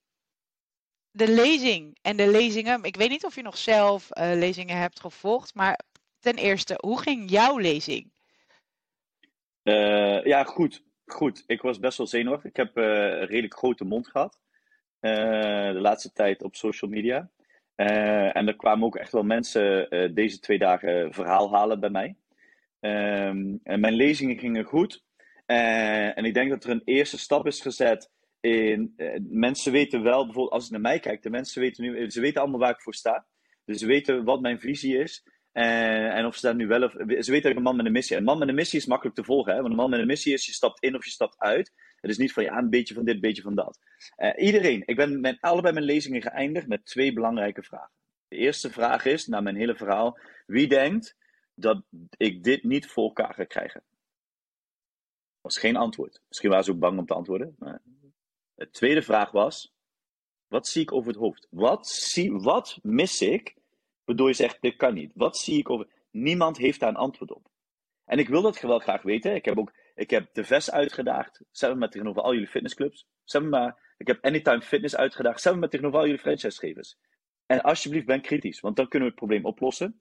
de 1.10 1.28
lezing 1.28 1.98
en 2.02 2.16
de 2.16 2.30
lezingen. 2.30 2.82
Ik 2.82 2.96
weet 2.96 3.08
niet 3.08 3.24
of 3.24 3.34
je 3.34 3.42
nog 3.42 3.56
zelf 3.56 4.08
uh, 4.10 4.30
lezingen 4.34 4.78
hebt 4.78 5.00
gevolgd, 5.00 5.54
maar 5.54 5.80
ten 6.18 6.34
eerste, 6.34 6.74
hoe 6.80 7.00
ging 7.00 7.30
jouw 7.30 7.58
lezing? 7.58 8.12
Uh, 9.62 10.24
ja, 10.24 10.44
goed. 10.44 10.84
Goed. 11.06 11.44
Ik 11.46 11.62
was 11.62 11.78
best 11.78 11.98
wel 11.98 12.06
zenuwachtig. 12.06 12.50
Ik 12.50 12.56
heb 12.56 12.78
uh, 12.78 12.84
een 12.84 13.26
redelijk 13.26 13.56
grote 13.56 13.84
mond 13.84 14.08
gehad. 14.08 14.40
de 15.00 15.78
laatste 15.78 16.12
tijd 16.12 16.42
op 16.42 16.56
social 16.56 16.90
media. 16.90 17.30
en 17.74 18.46
er 18.46 18.56
kwamen 18.56 18.86
ook 18.86 18.96
echt 18.96 19.12
wel 19.12 19.22
mensen 19.22 19.88
deze 20.14 20.38
twee 20.38 20.58
dagen 20.58 21.12
verhaal 21.12 21.52
halen 21.52 21.80
bij 21.80 21.90
mij. 21.90 22.16
Um, 22.80 23.60
en 23.62 23.80
mijn 23.80 23.94
lezingen 23.94 24.38
gingen 24.38 24.64
goed. 24.64 25.04
Uh, 25.46 26.18
en 26.18 26.24
ik 26.24 26.34
denk 26.34 26.50
dat 26.50 26.64
er 26.64 26.70
een 26.70 26.82
eerste 26.84 27.18
stap 27.18 27.46
is 27.46 27.60
gezet 27.60 28.10
in. 28.40 28.94
Uh, 28.96 29.16
mensen 29.28 29.72
weten 29.72 30.02
wel, 30.02 30.24
bijvoorbeeld 30.24 30.52
als 30.52 30.64
je 30.64 30.72
naar 30.72 30.80
mij 30.80 30.98
kijkt, 30.98 31.22
de 31.22 31.30
mensen 31.30 31.60
weten 31.60 31.84
nu, 31.84 32.10
ze 32.10 32.20
weten 32.20 32.40
allemaal 32.40 32.60
waar 32.60 32.70
ik 32.70 32.80
voor 32.80 32.94
sta. 32.94 33.26
Dus 33.64 33.78
ze 33.78 33.86
weten 33.86 34.24
wat 34.24 34.40
mijn 34.40 34.60
visie 34.60 34.98
is. 34.98 35.24
En, 35.52 36.12
en 36.12 36.26
of 36.26 36.36
ze 36.36 36.46
daar 36.46 36.54
nu 36.54 36.66
wel. 36.66 36.90
Ze 36.90 37.04
weten 37.06 37.42
dat 37.42 37.50
ik 37.50 37.56
een 37.56 37.62
man 37.62 37.76
met 37.76 37.86
een 37.86 37.92
missie. 37.92 38.16
Een 38.16 38.24
man 38.24 38.38
met 38.38 38.48
een 38.48 38.54
missie 38.54 38.78
is 38.78 38.86
makkelijk 38.86 39.16
te 39.16 39.24
volgen. 39.24 39.52
Hè? 39.52 39.58
Want 39.58 39.70
een 39.70 39.78
man 39.78 39.90
met 39.90 40.00
een 40.00 40.06
missie 40.06 40.32
is: 40.32 40.46
je 40.46 40.52
stapt 40.52 40.82
in 40.82 40.94
of 40.94 41.04
je 41.04 41.10
stapt 41.10 41.38
uit. 41.38 41.72
Het 42.00 42.10
is 42.10 42.18
niet 42.18 42.32
van 42.32 42.42
ja, 42.42 42.58
een 42.58 42.70
beetje 42.70 42.94
van 42.94 43.04
dit, 43.04 43.14
een 43.14 43.20
beetje 43.20 43.42
van 43.42 43.54
dat. 43.54 43.78
Iedereen. 44.36 44.82
Ik 44.86 44.96
ben 44.96 45.20
met 45.20 45.36
allebei 45.40 45.74
mijn 45.74 45.84
lezingen 45.84 46.22
geëindigd 46.22 46.66
met 46.66 46.84
twee 46.84 47.12
belangrijke 47.12 47.62
vragen. 47.62 47.90
De 48.28 48.36
eerste 48.36 48.70
vraag 48.70 49.04
is, 49.04 49.26
na 49.26 49.40
mijn 49.40 49.56
hele 49.56 49.76
verhaal: 49.76 50.18
wie 50.46 50.68
denkt 50.68 51.16
dat 51.54 51.82
ik 52.16 52.44
dit 52.44 52.62
niet 52.62 52.86
voor 52.86 53.04
elkaar 53.04 53.34
ga 53.34 53.44
krijgen? 53.44 53.82
Was 55.46 55.58
geen 55.58 55.76
antwoord. 55.76 56.20
Misschien 56.28 56.50
waren 56.50 56.64
ze 56.64 56.70
ook 56.70 56.78
bang 56.78 56.98
om 56.98 57.06
te 57.06 57.14
antwoorden. 57.14 57.54
Maar... 57.58 57.82
De 58.54 58.70
tweede 58.70 59.02
vraag 59.02 59.30
was: 59.30 59.74
wat 60.46 60.66
zie 60.66 60.82
ik 60.82 60.92
over 60.92 61.08
het 61.08 61.20
hoofd? 61.20 61.46
Wat, 61.50 61.88
zie, 61.88 62.32
wat 62.32 62.78
mis 62.82 63.20
ik? 63.20 63.56
Waardoor 64.04 64.28
je 64.28 64.34
zegt: 64.34 64.56
dit 64.60 64.76
kan 64.76 64.94
niet. 64.94 65.12
Wat 65.14 65.38
zie 65.38 65.58
ik 65.58 65.70
over. 65.70 65.86
Niemand 66.10 66.56
heeft 66.56 66.80
daar 66.80 66.88
een 66.88 66.96
antwoord 66.96 67.32
op. 67.32 67.48
En 68.04 68.18
ik 68.18 68.28
wil 68.28 68.42
dat 68.42 68.60
wel 68.60 68.78
graag 68.78 69.02
weten. 69.02 69.34
Ik 69.34 69.44
heb 69.44 69.58
ook 69.58 69.72
ik 69.96 70.10
heb 70.10 70.28
de 70.32 70.44
VES 70.44 70.70
uitgedaagd, 70.70 71.40
samen 71.50 71.78
met 71.78 71.92
tegenover 71.92 72.22
al 72.22 72.32
jullie 72.32 72.48
fitnessclubs. 72.48 73.06
Samen 73.24 73.48
maar, 73.48 73.94
ik 73.96 74.06
heb 74.06 74.24
Anytime 74.24 74.62
Fitness 74.62 74.96
uitgedaagd, 74.96 75.40
samen 75.40 75.60
met 75.60 75.70
tegenover 75.70 75.98
al 75.98 76.04
jullie 76.04 76.20
franchisegevers. 76.20 76.96
En 77.46 77.62
alsjeblieft, 77.62 78.06
ben 78.06 78.20
kritisch, 78.20 78.60
want 78.60 78.76
dan 78.76 78.88
kunnen 78.88 79.08
we 79.08 79.14
het 79.14 79.24
probleem 79.24 79.44
oplossen. 79.44 80.00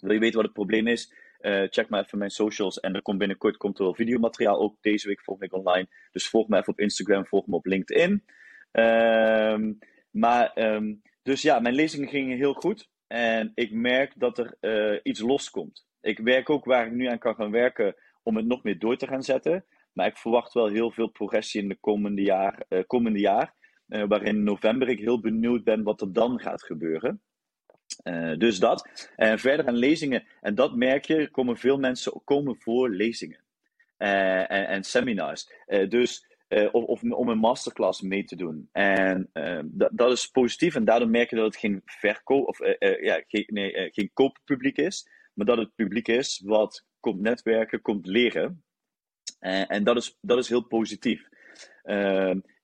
Wil 0.00 0.12
je 0.12 0.18
weten 0.18 0.36
wat 0.36 0.44
het 0.44 0.54
probleem 0.54 0.86
is? 0.86 1.12
Uh, 1.40 1.66
check 1.70 1.88
maar 1.88 2.04
even 2.04 2.18
mijn 2.18 2.30
socials. 2.30 2.80
En 2.80 2.94
er 2.94 3.02
komt 3.02 3.18
binnenkort 3.18 3.56
komt 3.56 3.78
er 3.78 3.84
wel 3.84 3.94
videomateriaal 3.94 4.60
ook 4.60 4.76
deze 4.80 5.08
week 5.08 5.22
volgende 5.22 5.50
week 5.50 5.66
online. 5.66 5.88
Dus 6.10 6.28
volg 6.28 6.48
me 6.48 6.56
even 6.56 6.72
op 6.72 6.80
Instagram, 6.80 7.26
volg 7.26 7.46
me 7.46 7.54
op 7.54 7.66
LinkedIn. 7.66 8.24
Um, 8.72 9.78
maar, 10.10 10.74
um, 10.74 11.02
dus 11.22 11.42
ja, 11.42 11.60
mijn 11.60 11.74
lezingen 11.74 12.08
gingen 12.08 12.36
heel 12.36 12.54
goed. 12.54 12.88
En 13.06 13.52
ik 13.54 13.72
merk 13.72 14.12
dat 14.16 14.38
er 14.38 14.56
uh, 14.60 15.00
iets 15.02 15.20
loskomt. 15.20 15.86
Ik 16.00 16.18
werk 16.18 16.50
ook 16.50 16.64
waar 16.64 16.86
ik 16.86 16.92
nu 16.92 17.06
aan 17.06 17.18
kan 17.18 17.34
gaan 17.34 17.50
werken 17.50 17.94
om 18.22 18.36
het 18.36 18.46
nog 18.46 18.62
meer 18.62 18.78
door 18.78 18.96
te 18.96 19.06
gaan 19.06 19.22
zetten. 19.22 19.64
Maar 19.92 20.06
ik 20.06 20.16
verwacht 20.16 20.52
wel 20.52 20.68
heel 20.68 20.90
veel 20.90 21.08
progressie 21.08 21.62
in 21.62 21.68
de 21.68 21.78
komende 21.80 22.22
jaar. 22.22 22.64
Uh, 22.68 22.82
komende 22.86 23.20
jaar 23.20 23.56
waarin 23.86 24.36
in 24.36 24.44
november 24.44 24.88
ik 24.88 24.98
heel 24.98 25.20
benieuwd 25.20 25.64
ben 25.64 25.82
wat 25.82 26.00
er 26.00 26.12
dan 26.12 26.40
gaat 26.40 26.62
gebeuren. 26.62 27.22
Uh, 28.04 28.36
dus 28.36 28.58
dat. 28.58 29.08
En 29.16 29.38
verder 29.38 29.66
aan 29.66 29.76
lezingen. 29.76 30.24
En 30.40 30.54
dat 30.54 30.76
merk 30.76 31.04
je, 31.04 31.30
komen 31.30 31.56
veel 31.56 31.78
mensen 31.78 32.20
komen 32.24 32.56
voor 32.56 32.90
lezingen. 32.90 33.44
Uh, 33.98 34.50
en, 34.50 34.68
en, 34.68 34.84
seminars. 34.84 35.52
Uh, 35.66 35.88
dus, 35.88 36.26
of, 36.48 36.84
of, 36.84 37.02
om 37.02 37.28
een 37.28 37.38
masterclass 37.38 38.00
mee 38.00 38.24
te 38.24 38.36
doen. 38.36 38.68
En 38.72 39.30
dat, 39.64 39.90
dat 39.92 40.12
is 40.12 40.26
positief. 40.26 40.74
En 40.74 40.84
daardoor 40.84 41.08
merk 41.08 41.30
je 41.30 41.36
dat 41.36 41.44
het 41.44 41.56
geen 41.56 41.82
verkoop 41.84 42.46
of 42.46 42.58
ja, 43.00 43.22
geen, 43.26 43.44
nee, 43.46 43.90
geen 43.92 44.10
kooppubliek 44.12 44.76
is. 44.76 45.08
Maar 45.34 45.46
dat 45.46 45.58
het 45.58 45.74
publiek 45.74 46.08
is 46.08 46.42
wat 46.44 46.86
komt 47.00 47.20
netwerken, 47.20 47.80
komt 47.80 48.06
leren. 48.06 48.64
en 49.38 49.84
dat 49.84 49.96
is, 49.96 50.18
dat 50.20 50.38
is 50.38 50.48
heel 50.48 50.66
positief. 50.66 51.28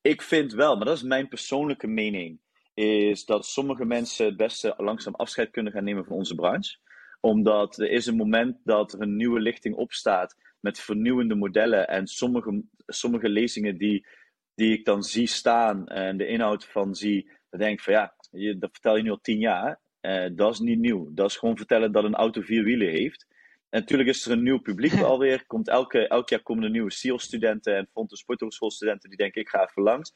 ik 0.01 0.23
vind 0.23 0.53
wel, 0.53 0.77
maar 0.77 0.87
dat 0.87 0.97
is 0.97 1.03
mijn 1.03 1.29
persoonlijke 1.29 1.87
mening 1.87 2.41
is 2.75 3.25
dat 3.25 3.47
sommige 3.47 3.85
mensen 3.85 4.27
het 4.27 4.37
beste 4.37 4.75
langzaam 4.77 5.15
afscheid 5.15 5.51
kunnen 5.51 5.73
gaan 5.73 5.85
nemen 5.85 6.05
van 6.05 6.17
onze 6.17 6.35
branche. 6.35 6.79
Omdat 7.21 7.79
er 7.79 7.91
is 7.91 8.07
een 8.07 8.17
moment 8.17 8.57
dat 8.65 8.93
er 8.93 9.01
een 9.01 9.17
nieuwe 9.17 9.41
lichting 9.41 9.75
opstaat 9.75 10.37
met 10.61 10.81
vernieuwende 10.81 11.35
modellen. 11.35 11.89
En 11.89 12.07
sommige, 12.07 12.63
sommige 12.87 13.29
lezingen 13.29 13.79
die, 13.79 14.07
die 14.55 14.73
ik 14.73 14.85
dan 14.85 15.03
zie 15.03 15.27
staan 15.27 15.87
en 15.87 16.17
de 16.17 16.27
inhoud 16.27 16.65
van 16.65 16.95
zie, 16.95 17.31
dan 17.51 17.61
denk 17.61 17.79
ik 17.79 17.85
van 17.85 17.93
ja, 17.93 18.15
je, 18.31 18.59
dat 18.59 18.71
vertel 18.73 18.97
je 18.97 19.03
nu 19.03 19.11
al 19.11 19.21
tien 19.21 19.39
jaar. 19.39 19.81
Uh, 20.01 20.27
dat 20.33 20.53
is 20.53 20.59
niet 20.59 20.79
nieuw. 20.79 21.15
Dat 21.15 21.31
is 21.31 21.37
gewoon 21.37 21.57
vertellen 21.57 21.93
dat 21.93 22.05
een 22.05 22.15
auto 22.15 22.41
vier 22.41 22.65
wielen 22.65 22.89
heeft. 22.89 23.27
En 23.71 23.81
natuurlijk 23.81 24.09
is 24.09 24.27
er 24.27 24.33
een 24.33 24.43
nieuw 24.43 24.61
publiek 24.61 25.03
alweer. 25.03 25.47
Komt 25.47 25.69
elke, 25.69 26.09
elk 26.09 26.29
jaar 26.29 26.43
komen 26.43 26.65
er 26.65 26.71
nieuwe 26.71 26.93
SEAL-studenten 26.93 27.77
en 27.77 27.89
Fonte 27.93 28.17
Sporthogeschoolstudenten 28.17 29.09
die 29.09 29.19
denken 29.19 29.41
ik 29.41 29.49
ga 29.49 29.69
even 29.69 29.83
langs. 29.83 30.15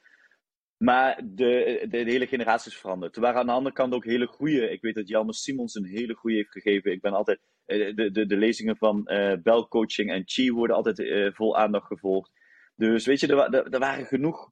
Maar 0.78 1.20
de, 1.24 1.86
de, 1.88 1.96
hele 1.96 2.26
generatie 2.26 2.70
is 2.70 2.78
veranderd. 2.78 3.16
Er 3.16 3.22
waren 3.22 3.40
aan 3.40 3.46
de 3.46 3.52
andere 3.52 3.74
kant 3.74 3.94
ook 3.94 4.04
hele 4.04 4.26
goede. 4.26 4.70
Ik 4.70 4.80
weet 4.80 4.94
dat 4.94 5.08
Jelme 5.08 5.32
Simons 5.32 5.74
een 5.74 5.84
hele 5.84 6.14
goede 6.14 6.36
heeft 6.36 6.52
gegeven. 6.52 6.92
Ik 6.92 7.00
ben 7.00 7.12
altijd. 7.12 7.40
Eh, 7.66 7.94
de, 7.94 8.10
de, 8.10 8.26
de 8.26 8.36
lezingen 8.36 8.76
van 8.76 9.02
uh, 9.04 9.32
Bell 9.42 9.66
Coaching 9.68 10.10
en 10.10 10.22
Chi 10.26 10.52
worden 10.52 10.76
altijd 10.76 10.98
uh, 10.98 11.32
vol 11.32 11.56
aandacht 11.56 11.86
gevolgd. 11.86 12.30
Dus 12.76 13.06
weet 13.06 13.20
je, 13.20 13.26
er, 13.26 13.72
er, 13.72 13.78
waren 13.78 14.06
genoeg 14.06 14.50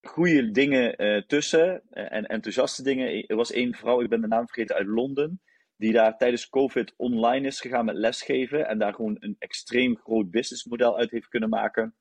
goede 0.00 0.50
dingen 0.50 0.96
tussen. 1.26 1.82
en 1.90 2.26
enthousiaste 2.26 2.82
dingen. 2.82 3.26
Er 3.26 3.36
was 3.36 3.52
één 3.52 3.74
vrouw, 3.74 4.00
ik 4.00 4.08
ben 4.08 4.20
de 4.20 4.26
naam 4.26 4.46
vergeten, 4.46 4.76
uit 4.76 4.86
Londen. 4.86 5.40
Die 5.76 5.92
daar 5.92 6.16
tijdens 6.16 6.48
COVID 6.48 6.94
online 6.96 7.46
is 7.46 7.60
gegaan 7.60 7.84
met 7.84 7.96
lesgeven. 7.96 8.68
En 8.68 8.78
daar 8.78 8.94
gewoon 8.94 9.16
een 9.20 9.36
extreem 9.38 9.96
groot 9.96 10.30
businessmodel 10.30 10.98
uit 10.98 11.10
heeft 11.10 11.28
kunnen 11.28 11.48
maken. 11.48 11.94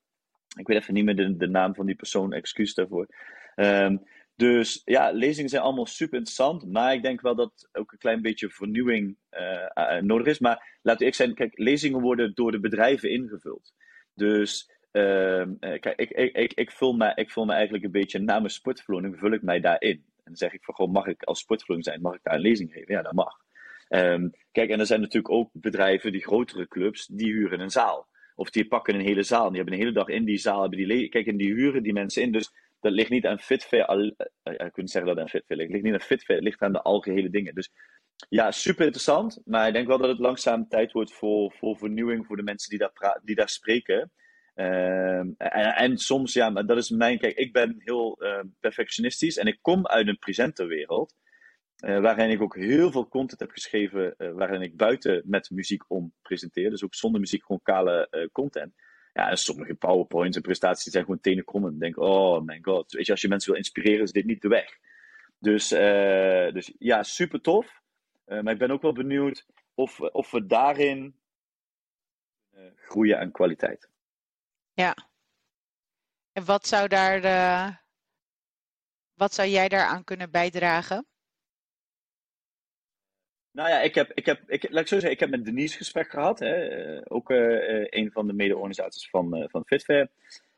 Ik 0.55 0.67
weet 0.67 0.77
even 0.77 0.93
niet 0.93 1.05
meer 1.05 1.15
de, 1.15 1.37
de 1.37 1.47
naam 1.47 1.75
van 1.75 1.85
die 1.85 1.95
persoon, 1.95 2.33
excuus 2.33 2.73
daarvoor. 2.73 3.07
Um, 3.55 4.03
dus 4.35 4.81
ja, 4.85 5.11
lezingen 5.11 5.49
zijn 5.49 5.61
allemaal 5.61 5.85
super 5.85 6.17
interessant. 6.17 6.65
Maar 6.65 6.93
ik 6.93 7.01
denk 7.01 7.21
wel 7.21 7.35
dat 7.35 7.69
ook 7.73 7.91
een 7.91 7.97
klein 7.97 8.21
beetje 8.21 8.49
vernieuwing 8.49 9.17
uh, 9.31 9.99
nodig 10.01 10.27
is. 10.27 10.39
Maar 10.39 10.77
laten 10.81 11.07
ik 11.07 11.15
zijn, 11.15 11.33
kijk, 11.33 11.57
lezingen 11.57 12.01
worden 12.01 12.33
door 12.33 12.51
de 12.51 12.59
bedrijven 12.59 13.09
ingevuld. 13.09 13.73
Dus 14.13 14.71
uh, 14.91 15.43
kijk, 15.59 15.93
ik, 15.95 16.09
ik, 16.09 16.35
ik, 16.35 16.53
ik, 16.53 16.71
vul 16.71 16.93
me, 16.93 17.11
ik 17.15 17.31
vul 17.31 17.45
me 17.45 17.53
eigenlijk 17.53 17.83
een 17.83 17.91
beetje 17.91 18.19
namens 18.19 18.53
sportverloning, 18.53 19.19
vul 19.19 19.31
ik 19.31 19.41
mij 19.41 19.59
daarin. 19.59 19.95
En 19.95 20.23
dan 20.23 20.35
zeg 20.35 20.53
ik 20.53 20.63
van, 20.63 20.75
gewoon, 20.75 20.91
mag 20.91 21.07
ik 21.07 21.23
als 21.23 21.39
sportverloning 21.39 21.87
zijn, 21.87 22.01
mag 22.01 22.15
ik 22.15 22.23
daar 22.23 22.33
een 22.33 22.41
lezing 22.41 22.71
geven? 22.71 22.93
Ja, 22.93 23.01
dat 23.01 23.13
mag. 23.13 23.43
Um, 23.89 24.31
kijk, 24.51 24.69
en 24.69 24.79
er 24.79 24.85
zijn 24.85 25.01
natuurlijk 25.01 25.33
ook 25.33 25.49
bedrijven, 25.53 26.11
die 26.11 26.23
grotere 26.23 26.67
clubs, 26.67 27.05
die 27.05 27.33
huren 27.33 27.59
een 27.59 27.71
zaal. 27.71 28.07
Of 28.35 28.49
die 28.49 28.67
pakken 28.67 28.95
een 28.95 29.01
hele 29.01 29.23
zaal. 29.23 29.47
Die 29.47 29.55
hebben 29.55 29.73
een 29.73 29.79
hele 29.79 29.93
dag 29.93 30.07
in 30.07 30.25
die 30.25 30.37
zaal. 30.37 30.61
Hebben 30.61 30.87
die 30.87 31.09
Kijk, 31.09 31.27
en 31.27 31.37
die 31.37 31.53
huren 31.53 31.83
die 31.83 31.93
mensen 31.93 32.21
in. 32.21 32.31
Dus 32.31 32.51
dat 32.79 32.91
ligt 32.91 33.09
niet 33.09 33.25
aan 33.25 33.39
Fitfair. 33.39 33.85
Al, 33.85 34.01
je 34.01 34.69
kunt 34.71 34.89
zeggen 34.89 35.15
dat 35.15 35.23
aan 35.23 35.29
Fitfair 35.29 35.59
ligt. 35.59 35.71
Het 35.71 35.81
ligt 35.81 35.83
niet 35.83 36.01
aan 36.01 36.07
Fitfair, 36.07 36.39
het 36.39 36.47
ligt 36.47 36.61
aan 36.61 36.73
de 36.73 36.81
algehele 36.81 37.29
dingen. 37.29 37.55
Dus 37.55 37.71
ja, 38.29 38.51
super 38.51 38.83
interessant. 38.83 39.41
Maar 39.45 39.67
ik 39.67 39.73
denk 39.73 39.87
wel 39.87 39.97
dat 39.97 40.09
het 40.09 40.19
langzaam 40.19 40.67
tijd 40.67 40.91
wordt 40.91 41.13
voor, 41.13 41.53
voor 41.57 41.77
vernieuwing 41.77 42.25
voor 42.25 42.35
de 42.35 42.43
mensen 42.43 42.69
die 42.69 42.79
daar, 42.79 43.19
die 43.23 43.35
daar 43.35 43.49
spreken. 43.49 44.11
Ehm, 44.55 45.29
en, 45.37 45.97
soms, 45.97 46.33
ja, 46.33 46.49
maar 46.49 46.65
dat 46.65 46.77
is 46.77 46.89
mijn. 46.89 47.19
Kijk, 47.19 47.37
ik 47.37 47.53
ben 47.53 47.75
heel 47.77 48.23
uh, 48.23 48.39
perfectionistisch 48.59 49.37
en 49.37 49.47
ik 49.47 49.57
kom 49.61 49.87
uit 49.87 50.07
een 50.07 50.19
presenterwereld. 50.19 51.15
Uh, 51.85 52.01
waarin 52.01 52.29
ik 52.29 52.41
ook 52.41 52.55
heel 52.55 52.91
veel 52.91 53.07
content 53.07 53.39
heb 53.39 53.51
geschreven, 53.51 54.15
uh, 54.17 54.31
waarin 54.31 54.61
ik 54.61 54.77
buiten 54.77 55.21
met 55.25 55.49
muziek 55.49 55.83
om 55.87 56.13
presenteer. 56.21 56.69
Dus 56.69 56.83
ook 56.83 56.95
zonder 56.95 57.19
muziek 57.19 57.45
gewoon 57.45 57.61
kale 57.63 58.29
content. 58.31 58.73
Ja, 59.13 59.29
en 59.29 59.37
sommige 59.37 59.75
PowerPoints 59.75 60.35
en 60.35 60.41
presentaties 60.41 60.91
zijn 60.91 61.03
gewoon 61.03 61.19
tenen 61.19 61.45
krommen. 61.45 61.79
Denk, 61.79 61.97
oh 61.97 62.41
mijn 62.41 62.63
god. 62.63 62.91
Weet 62.91 63.05
je, 63.05 63.11
als 63.11 63.21
je 63.21 63.27
mensen 63.27 63.49
wil 63.49 63.59
inspireren, 63.59 64.03
is 64.03 64.11
dit 64.11 64.25
niet 64.25 64.41
de 64.41 64.47
weg. 64.47 64.77
Dus, 65.39 65.67
dus 66.53 66.73
ja, 66.77 67.03
super 67.03 67.41
tof. 67.41 67.81
Maar 68.25 68.53
ik 68.53 68.57
ben 68.57 68.71
ook 68.71 68.81
wel 68.81 68.93
benieuwd 68.93 69.45
of, 69.73 69.99
of 69.99 70.31
we 70.31 70.45
daarin 70.45 71.19
groeien 72.75 73.19
aan 73.19 73.31
kwaliteit. 73.31 73.89
Ja. 74.73 74.95
En 76.31 76.45
wat 76.45 76.67
zou 76.67 76.87
daar 76.87 77.21
de, 77.21 77.71
wat 79.13 79.33
zou 79.33 79.49
jij 79.49 79.67
daaraan 79.67 80.03
kunnen 80.03 80.31
bijdragen? 80.31 81.07
Nou 83.55 83.69
ja, 83.69 83.81
ik 83.81 83.95
heb, 83.95 84.11
ik 84.13 84.25
heb, 84.25 84.41
ik, 84.47 84.69
laat 84.69 84.81
ik 84.81 84.87
zo 84.87 84.95
zeggen, 84.95 85.11
ik 85.11 85.19
heb 85.19 85.29
met 85.29 85.45
Denise 85.45 85.77
gesprek 85.77 86.09
gehad. 86.09 86.39
Hè, 86.39 86.55
eh, 86.55 87.01
ook 87.07 87.29
uh, 87.29 87.85
een 87.89 88.11
van 88.11 88.27
de 88.27 88.33
mede-organisaties 88.33 89.09
van, 89.09 89.47
van 89.51 89.65
Fitfair. 89.65 90.09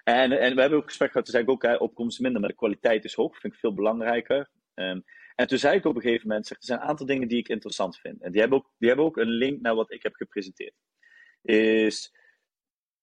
En, 0.04 0.32
en 0.32 0.56
we 0.56 0.62
hebben 0.62 0.80
ook 0.80 0.88
gesprek 0.88 1.12
gehad, 1.12 1.26
toen 1.26 1.34
zei 1.34 1.46
ik 1.46 1.50
ook, 1.50 1.64
hè, 1.64 1.76
opkomst 1.76 2.20
minder, 2.20 2.42
maar 2.42 2.50
de 2.50 2.56
kwaliteit 2.56 3.04
is 3.04 3.14
hoog. 3.14 3.40
vind 3.40 3.54
ik 3.54 3.60
veel 3.60 3.74
belangrijker. 3.74 4.50
Um, 4.76 5.04
en 5.36 5.48
toen 5.48 5.58
zei 5.58 5.78
ik 5.78 5.86
op 5.86 5.96
een 5.96 6.02
gegeven 6.02 6.28
moment, 6.28 6.48
zeg, 6.48 6.58
er 6.58 6.64
zijn 6.64 6.80
een 6.80 6.86
aantal 6.86 7.06
dingen 7.06 7.28
die 7.28 7.38
ik 7.38 7.48
interessant 7.48 7.98
vind. 7.98 8.22
En 8.22 8.32
die 8.32 8.40
hebben 8.40 8.58
ook, 8.58 8.72
die 8.78 8.88
hebben 8.88 9.06
ook 9.06 9.18
een 9.18 9.30
link 9.30 9.62
naar 9.62 9.76
wat 9.76 9.92
ik 9.92 10.04
heb 10.04 10.16
gepresenteerd. 10.16 10.74
Is, 11.42 12.14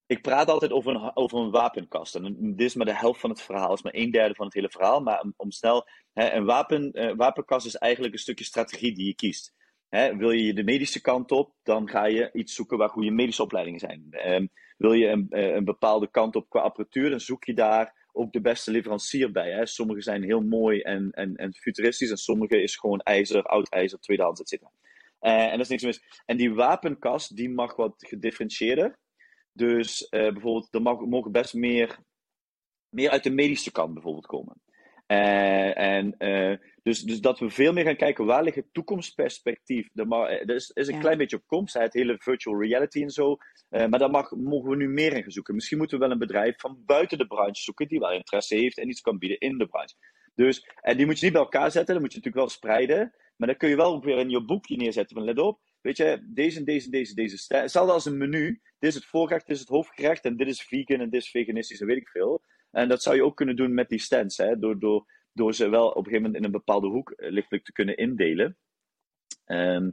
ik 0.07 0.23
praat 0.23 0.49
altijd 0.49 0.73
over 0.73 0.95
een, 0.95 1.17
over 1.17 1.39
een 1.39 1.51
wapenkast. 1.51 2.15
En 2.15 2.57
dit 2.57 2.67
is 2.67 2.75
maar 2.75 2.87
de 2.87 2.97
helft 2.97 3.21
van 3.21 3.31
het 3.31 3.43
verhaal, 3.43 3.75
is 3.75 3.83
maar 3.83 3.95
een 3.95 4.11
derde 4.11 4.35
van 4.35 4.47
het 4.47 4.55
hele 4.55 4.71
verhaal. 4.71 5.01
Maar 5.01 5.21
om, 5.21 5.35
om 5.37 5.51
snel, 5.51 5.89
hè, 6.13 6.33
een 6.33 6.45
wapen, 6.45 7.17
wapenkast 7.17 7.67
is 7.67 7.77
eigenlijk 7.77 8.15
een 8.15 8.21
stukje 8.21 8.45
strategie 8.45 8.95
die 8.95 9.07
je 9.07 9.15
kiest. 9.15 9.55
Hè, 9.89 10.17
wil 10.17 10.31
je 10.31 10.55
de 10.55 10.65
medische 10.65 11.01
kant 11.01 11.31
op, 11.31 11.55
dan 11.63 11.89
ga 11.89 12.07
je 12.07 12.31
iets 12.33 12.55
zoeken 12.55 12.79
waar 12.79 12.89
goede 12.89 13.11
medische 13.11 13.43
opleidingen 13.43 13.81
zijn. 13.81 14.09
Um, 14.27 14.49
wil 14.77 14.93
je 14.93 15.07
een, 15.07 15.27
eh, 15.31 15.55
een, 15.55 15.65
bepaalde 15.65 16.11
kant 16.11 16.37
op 16.37 16.49
qua 16.49 16.61
apparatuur, 16.61 17.11
dan 17.11 17.21
zoek 17.21 17.45
je 17.45 17.55
daar 17.55 18.09
ook 18.13 18.33
de 18.33 18.41
beste 18.41 18.71
leverancier 18.71 19.33
bij. 19.33 19.51
Hè. 19.51 19.67
Sommige 19.67 20.03
zijn 20.03 20.23
heel 20.23 20.41
mooi 20.41 20.81
en, 20.81 21.11
en, 21.11 21.37
en 21.37 21.55
futuristisch, 21.55 22.11
en 22.11 22.17
sommige 22.17 22.63
is 22.63 22.77
gewoon 22.77 23.01
ijzer, 23.01 23.43
oud 23.43 23.69
ijzer, 23.69 23.99
tweedehands, 23.99 24.41
etc. 24.41 24.63
Uh, 24.63 25.43
en 25.45 25.51
dat 25.51 25.61
is 25.61 25.69
niks 25.69 25.83
mis. 25.83 26.23
En 26.27 26.37
die 26.37 26.55
wapenkast, 26.55 27.37
die 27.37 27.51
mag 27.51 27.77
wat 27.77 27.95
gedifferentieerder. 27.99 28.99
Dus 29.53 30.03
uh, 30.11 30.33
bijvoorbeeld, 30.33 30.75
er 30.75 30.83
mag, 30.83 31.01
mogen 31.01 31.33
best 31.33 31.55
meer, 31.55 31.99
meer 32.89 33.11
uit 33.11 33.23
de 33.23 33.31
medische 33.31 33.73
kant 33.73 33.95
bijvoorbeeld 33.95 34.27
komen. 34.27 34.57
Uh, 35.07 35.79
en 35.79 36.17
dus, 36.83 37.03
dus 37.03 37.21
dat 37.21 37.39
we 37.39 37.51
veel 37.51 37.73
meer 37.73 37.85
gaan 37.85 37.97
kijken 37.97 38.25
waar 38.25 38.43
ligt 38.43 38.57
het 38.57 38.73
toekomstperspectief. 38.73 39.89
Er 39.95 40.55
is, 40.55 40.71
is 40.71 40.89
een 40.89 41.01
klein 41.01 41.19
beetje 41.19 41.37
op 41.37 41.47
komst, 41.47 41.75
het 41.75 41.93
hele 41.93 42.17
virtual 42.19 42.63
reality 42.63 43.03
en 43.03 43.11
zo. 43.11 43.37
Uh, 43.71 43.87
maar 43.87 43.99
daar 43.99 44.11
mag, 44.11 44.31
mogen 44.31 44.71
we 44.71 44.77
nu 44.77 44.89
meer 44.89 45.13
in 45.13 45.23
gaan 45.23 45.31
zoeken. 45.31 45.55
Misschien 45.55 45.79
moeten 45.79 45.99
we 45.99 46.05
wel 46.05 46.13
een 46.13 46.19
bedrijf 46.19 46.61
van 46.61 46.83
buiten 46.87 47.19
de 47.19 47.27
branche 47.27 47.63
zoeken 47.63 47.89
die 47.89 47.99
wel 47.99 48.13
interesse 48.13 48.55
heeft 48.55 48.79
en 48.79 48.89
iets 48.89 49.01
kan 49.01 49.19
bieden 49.19 49.39
in 49.39 49.59
de 49.59 49.67
branche. 49.67 49.95
Dus, 50.35 50.69
en 50.81 50.97
die 50.97 51.07
moet 51.07 51.19
je 51.19 51.25
niet 51.25 51.35
bij 51.35 51.43
elkaar 51.43 51.71
zetten, 51.71 51.95
dat 51.95 52.03
moet 52.03 52.13
je 52.13 52.19
natuurlijk 52.19 52.47
wel 52.47 52.57
spreiden. 52.57 53.15
Maar 53.37 53.49
dan 53.49 53.57
kun 53.57 53.69
je 53.69 53.77
wel 53.77 53.95
ook 53.95 54.05
weer 54.05 54.19
in 54.19 54.31
je 54.31 54.45
boekje 54.45 54.77
neerzetten 54.77 55.17
van 55.17 55.25
let 55.25 55.39
op. 55.39 55.61
Weet 55.81 55.97
je, 55.97 56.27
deze 56.35 56.59
en 56.59 56.65
deze 56.65 56.85
en 56.85 56.91
deze, 56.91 57.15
deze. 57.15 57.57
Hetzelfde 57.57 57.93
als 57.93 58.05
een 58.05 58.19
menu. 58.19 58.61
Dit 58.79 58.91
is 58.91 58.95
het 58.95 59.05
voorgerecht, 59.05 59.47
dit 59.47 59.55
is 59.55 59.61
het 59.61 59.71
hoofdgerecht 59.71 60.25
en 60.25 60.37
dit 60.37 60.49
is 60.49 60.63
vegan 60.63 61.01
en 61.01 61.11
dit 61.11 61.21
is 61.21 61.31
veganistisch 61.31 61.81
en 61.81 61.87
weet 61.87 61.97
ik 61.97 62.09
veel. 62.09 62.43
En 62.75 62.89
dat 62.89 63.03
zou 63.03 63.17
je 63.17 63.25
ook 63.25 63.37
kunnen 63.37 63.57
doen 63.57 63.75
met 63.75 63.89
die 63.89 64.01
stands. 64.01 64.37
Hè? 64.37 64.59
Door, 64.59 64.79
door 64.79 65.07
door 65.35 65.55
ze 65.55 65.69
wel 65.69 65.89
op 65.89 65.97
een 65.97 66.05
gegeven 66.05 66.23
moment 66.23 66.37
in 66.37 66.45
een 66.45 66.59
bepaalde 66.59 66.87
hoek 66.87 67.11
eh, 67.11 67.31
lichtelijk 67.31 67.65
te 67.65 67.73
kunnen 67.73 67.97
indelen. 67.97 68.57
Um, 69.47 69.93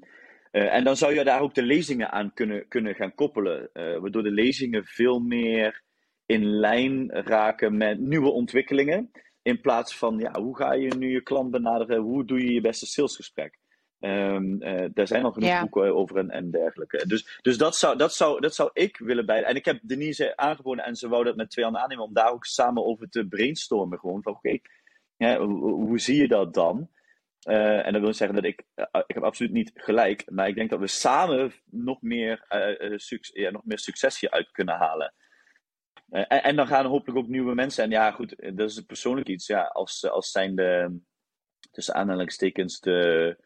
uh, 0.52 0.74
en 0.74 0.84
dan 0.84 0.98
zou 0.98 1.14
je 1.14 1.24
daar 1.24 1.42
ook 1.42 1.54
de 1.54 1.64
lezingen 1.64 2.12
aan 2.12 2.34
kunnen, 2.34 2.68
kunnen 2.68 2.96
gaan 2.96 3.16
koppelen, 3.16 3.70
uh, 3.74 3.98
waardoor 3.98 4.24
de 4.24 4.32
lezingen 4.32 4.86
veel 4.86 5.20
meer 5.20 5.84
in 6.26 6.46
lijn 6.46 7.12
raken 7.12 7.78
met 7.78 8.00
nieuwe 8.00 8.30
ontwikkelingen. 8.30 9.12
In 9.42 9.62
plaats 9.62 9.98
van, 9.98 10.20
ja, 10.20 10.42
hoe 10.42 10.58
ga 10.58 10.74
je 10.74 10.96
nu 10.96 11.12
je 11.12 11.24
klant 11.24 11.52
benaderen? 11.52 12.02
Hoe 12.02 12.26
doe 12.26 12.42
je 12.42 12.54
je 12.54 12.62
beste 12.62 12.86
salesgesprek? 12.86 13.60
Um, 14.04 14.64
uh, 14.64 14.86
daar 14.94 15.08
zijn 15.08 15.24
al 15.24 15.32
genoeg 15.32 15.50
ja. 15.50 15.62
boeken 15.62 15.96
over 15.96 16.18
en, 16.18 16.30
en 16.30 16.52
dergelijke. 16.52 17.08
Dus, 17.08 17.40
dus 17.42 17.58
dat, 17.58 17.76
zou, 17.76 17.98
dat, 17.98 18.14
zou, 18.14 18.40
dat 18.40 18.56
zou 18.56 18.70
ik 18.74 18.98
willen 18.98 19.26
bij. 19.26 19.44
En 19.44 19.56
ik 19.56 19.66
heb 19.66 19.80
Denise 19.82 20.38
aangeboden 20.38 20.86
en 20.86 20.96
ze 20.96 21.08
wou 21.08 21.24
dat 21.24 21.36
met 21.36 21.50
twee 21.50 21.64
handen 21.64 21.84
aannemen 21.84 22.04
om 22.04 22.14
daar 22.14 22.32
ook 22.32 22.46
samen 22.46 22.86
over 22.86 23.10
te 23.10 23.28
brainstormen. 23.28 24.00
Gewoon 24.00 24.24
van 24.24 24.34
oké, 24.34 24.60
okay, 25.18 25.38
hoe, 25.38 25.72
hoe, 25.72 26.00
zie 26.00 26.22
je 26.22 26.28
dat 26.28 26.54
dan? 26.54 26.90
Uh, 27.50 27.86
en 27.86 27.94
dat 27.94 28.02
wil 28.02 28.14
zeggen 28.14 28.36
dat 28.36 28.46
ik, 28.46 28.64
uh, 28.76 28.86
ik 29.08 29.16
heb 29.16 29.24
absoluut 29.24 29.52
niet 29.52 29.72
gelijk, 29.74 30.32
maar 30.32 30.48
ik 30.48 30.56
denk 30.56 30.70
dat 30.70 30.80
we 30.80 30.88
samen 30.88 31.54
nog 31.66 32.02
meer, 32.02 32.46
succes, 32.96 33.36
ja, 33.36 33.52
nog 33.52 33.66
meer 33.66 33.80
succes 33.80 34.20
hieruit 34.20 34.52
kunnen 34.52 34.76
halen. 34.76 35.14
En, 36.10 36.28
en, 36.28 36.56
dan 36.56 36.68
gaan 36.68 36.84
er 36.84 36.90
hopelijk 36.90 37.18
ook 37.18 37.28
nieuwe 37.28 37.56
mensen. 37.56 37.84
En 37.84 37.90
ja, 37.90 38.12
goed, 38.12 38.36
dat 38.54 38.70
is 38.70 38.82
persoonlijk 38.82 39.28
iets. 39.28 39.48
Ja, 39.48 39.64
als, 39.64 40.10
als 40.10 40.32
zijn 40.32 40.56
de, 40.56 41.00
tussen 41.72 41.96
aanhalingstekens, 41.96 42.80
de, 42.80 43.38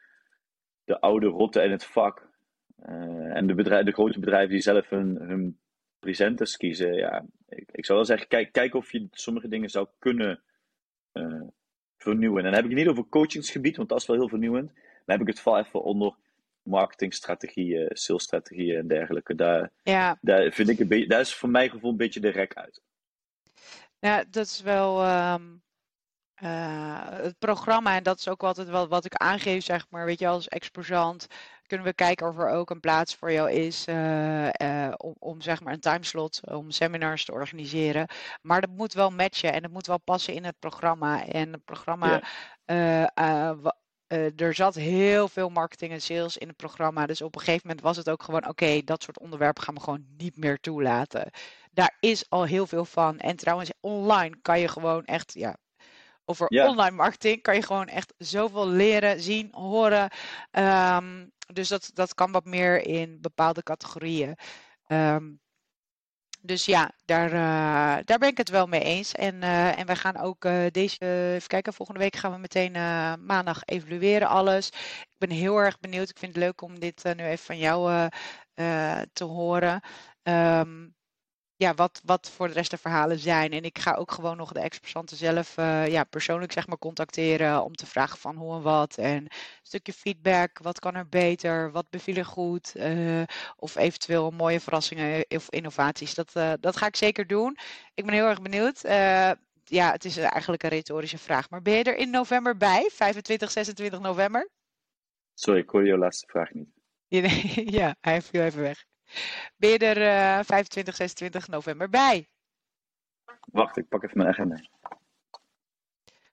de 0.86 1.00
oude 1.00 1.28
rotten 1.28 1.64
in 1.64 1.72
het 1.72 1.86
vak. 1.86 2.30
en 3.34 3.48
de, 3.48 3.54
bedrijf, 3.54 3.86
de 3.86 3.92
grote 3.92 4.20
bedrijven 4.20 4.50
die 4.50 4.62
zelf 4.62 4.90
hun, 4.90 5.16
hun 5.16 5.60
presenters 6.00 6.58
kiezen. 6.58 6.94
Ja, 6.94 7.26
ik, 7.48 7.70
ik 7.72 7.86
zou 7.86 7.98
wel 7.98 8.08
zeggen, 8.08 8.28
kijk, 8.28 8.52
kijk 8.52 8.74
of 8.74 8.92
je 8.92 9.08
sommige 9.12 9.48
dingen 9.48 9.70
zou 9.70 9.88
kunnen 10.00 10.44
vernieuwen. 11.98 12.38
En 12.38 12.44
dan 12.44 12.54
heb 12.54 12.64
ik 12.64 12.70
het 12.70 12.80
niet 12.80 12.90
over 12.90 13.10
coachingsgebied, 13.10 13.78
want 13.78 13.90
dat 13.90 14.00
is 14.00 14.06
wel 14.06 14.18
heel 14.18 14.30
vernieuwend. 14.30 14.74
Maar 14.74 15.18
heb 15.18 15.22
ik 15.22 15.34
het 15.34 15.40
vooral 15.40 15.62
even 15.62 15.84
onder 15.84 16.16
marketingstrategieën, 16.64 17.90
salesstrategieën 17.94 18.78
en 18.78 18.88
dergelijke. 18.88 19.36
Daar, 19.36 19.72
ja. 19.84 20.18
daar 20.22 20.52
vind 20.52 20.70
ik 20.70 20.80
een 20.80 20.88
beetje, 20.88 21.08
daar 21.08 21.20
is 21.20 21.36
voor 21.36 21.50
mijn 21.50 21.70
gevoel 21.70 21.92
een 21.92 21.98
beetje 21.98 22.20
de 22.20 22.30
rek 22.30 22.54
uit. 22.54 22.82
Ja, 24.00 24.24
dat 24.30 24.46
is 24.46 24.62
wel 24.62 25.08
um, 25.34 25.62
uh, 26.44 27.00
het 27.10 27.40
programma 27.40 27.96
en 27.96 28.04
dat 28.04 28.20
is 28.20 28.28
ook 28.28 28.44
altijd 28.44 28.68
wel 28.68 28.88
wat 28.88 29.06
ik 29.06 29.16
aangeef, 29.16 29.64
zeg 29.64 29.86
maar, 29.90 30.06
weet 30.06 30.20
je, 30.20 30.28
als 30.28 30.48
exposant 30.48 31.28
kunnen 31.68 31.88
we 31.88 31.94
kijken 31.94 32.28
of 32.28 32.38
er 32.38 32.50
ook 32.50 32.70
een 32.70 32.80
plaats 32.80 33.16
voor 33.16 33.32
jou 33.32 33.52
is 33.52 33.88
uh, 33.88 34.50
uh, 34.62 34.94
om, 34.98 35.16
om, 35.20 35.42
zeg 35.42 35.62
maar 35.62 35.74
een 35.74 35.80
timeslot, 35.80 36.42
om 36.52 36.72
seminars 36.72 37.26
te 37.26 37.32
organiseren. 37.32 38.08
Maar 38.42 38.62
dat 38.62 38.70
moet 38.70 38.94
wel 38.94 39.12
matchen 39.12 39.54
en 39.54 39.62
dat 39.62 39.72
moet 39.72 39.88
wel 39.88 40.00
passen 40.00 40.34
in 40.34 40.44
het 40.44 40.60
programma. 40.60 41.26
En 41.26 41.52
het 41.52 41.66
programma, 41.66 42.24
er 44.36 44.54
zat 44.54 44.76
heel 44.76 45.28
veel 45.28 45.50
marketing 45.50 45.92
en 45.92 46.02
sales 46.02 46.38
in 46.38 46.48
het 46.48 46.58
programma. 46.58 47.06
Dus 47.06 47.22
op 47.22 47.36
een 47.36 47.42
gegeven 47.42 47.68
moment 47.68 47.86
was 47.86 47.98
het 47.98 48.10
ook 48.10 48.24
gewoon, 48.24 48.48
oké, 48.48 48.82
dat 48.84 49.04
soort 49.04 49.20
onderwerpen 49.20 49.64
gaan 49.64 49.76
we 49.76 49.82
gewoon 49.82 50.06
niet 50.18 50.38
meer 50.38 50.60
toelaten. 50.60 51.30
Daar 51.72 51.98
is 52.00 52.30
al 52.30 52.44
heel 52.44 52.68
veel 52.68 52.86
van. 52.86 53.20
En 53.20 53.36
trouwens, 53.36 53.72
online 53.80 54.36
kan 54.42 54.60
je 54.60 54.68
gewoon 54.68 55.06
echt, 55.06 55.34
ja, 55.34 55.58
over 56.26 56.48
online 56.48 56.96
marketing 56.96 57.42
kan 57.42 57.56
je 57.56 57.62
gewoon 57.62 57.88
echt 57.88 58.14
zoveel 58.18 58.68
leren, 58.68 59.22
zien, 59.22 59.48
horen. 59.52 60.12
Um, 60.52 61.32
dus 61.54 61.68
dat, 61.68 61.92
dat 61.94 62.14
kan 62.14 62.32
wat 62.32 62.46
meer 62.46 62.82
in 62.82 63.18
bepaalde 63.22 63.64
categorieën. 63.64 64.38
Um, 64.88 65.40
dus 66.42 66.66
ja, 66.66 66.92
daar, 67.06 67.34
uh, 67.34 68.04
daar 68.06 68.18
ben 68.18 68.30
ik 68.30 68.38
het 68.38 68.50
wel 68.50 68.68
mee 68.68 68.84
eens. 68.84 69.12
En, 69.12 69.36
uh, 69.36 69.80
en 69.80 69.86
wij 69.86 69.96
gaan 69.96 70.18
ook 70.18 70.46
uh, 70.46 70.66
deze, 70.72 71.32
even 71.36 71.48
kijken, 71.48 71.74
volgende 71.74 72.00
week 72.02 72.16
gaan 72.16 72.32
we 72.32 72.38
meteen 72.38 72.72
maandag 73.26 73.62
evalueren 73.66 74.28
alles. 74.28 74.68
Ik 75.02 75.18
ben 75.18 75.30
heel 75.30 75.58
erg 75.58 75.80
benieuwd. 75.80 76.10
Ik 76.10 76.18
vind 76.18 76.36
het 76.36 76.44
leuk 76.44 76.62
om 76.62 76.80
dit 76.80 77.04
nu 77.04 77.24
even 77.24 77.46
van 77.46 77.58
jou 77.58 78.10
te 79.14 79.24
horen. 79.24 79.82
Um, 80.24 80.96
ja, 81.58 81.74
wat, 81.74 82.02
wat 82.06 82.30
voor 82.30 82.48
de 82.48 82.54
rest 82.54 82.72
de 82.72 82.78
verhalen 82.78 83.20
zijn. 83.20 83.52
En 83.52 83.64
ik 83.64 83.80
ga 83.80 83.94
ook 83.94 84.12
gewoon 84.12 84.38
nog 84.38 84.52
de 84.52 84.60
exposanten 84.60 85.18
zelf 85.18 85.58
uh, 85.58 85.88
ja, 85.88 86.04
persoonlijk 86.04 86.52
zeg 86.52 86.68
maar, 86.68 86.78
contacteren 86.78 87.64
om 87.64 87.76
te 87.76 87.86
vragen 87.86 88.18
van 88.18 88.36
hoe 88.36 88.56
en 88.56 88.62
wat. 88.62 88.98
En 88.98 89.16
een 89.16 89.30
stukje 89.62 89.94
feedback, 89.94 90.60
wat 90.62 90.80
kan 90.80 90.96
er 90.96 91.10
beter, 91.10 91.72
wat 91.72 91.90
beviel 91.90 92.16
er 92.16 92.26
goed. 92.26 92.74
Uh, 92.76 93.24
of 93.56 93.76
eventueel 93.76 94.32
mooie 94.32 94.60
verrassingen 94.60 95.26
of 95.28 95.50
innovaties. 95.50 96.14
Dat, 96.14 96.32
uh, 96.38 96.54
dat 96.60 96.78
ga 96.78 96.88
ik 96.88 96.96
zeker 96.96 97.28
doen. 97.28 97.58
Ik 97.94 98.06
ben 98.06 98.14
heel 98.14 98.28
erg 98.28 98.42
benieuwd. 98.42 98.82
ja, 99.64 99.92
het 99.92 100.06
is 100.06 100.18
eigenlijk 100.18 100.64
een 100.64 100.70
retorische 100.70 101.18
vraag. 101.18 101.50
Maar 101.50 101.62
ben 101.62 101.74
je 101.74 101.84
er 101.84 101.98
in 101.98 102.10
november 102.10 102.58
bij? 102.58 102.90
25, 102.94 103.52
26 103.52 104.00
november? 104.00 104.50
Sorry, 105.34 105.60
ik 105.60 105.70
hoor 105.70 105.86
je 105.86 105.98
laatste 105.98 106.28
vraag 106.28 106.54
niet. 106.54 106.70
ja, 107.80 107.96
hij 108.02 108.22
viel 108.22 108.42
even 108.42 108.62
weg. 108.62 108.86
Ben 109.58 109.70
je 109.70 109.78
er 109.78 109.98
uh, 110.38 110.44
25, 110.44 110.96
26 110.96 111.48
november 111.48 111.90
bij? 111.90 112.28
Wacht, 113.52 113.78
ik 113.78 113.88
pak 113.88 114.04
even 114.04 114.18
mijn 114.18 114.30
agenda. 114.30 114.62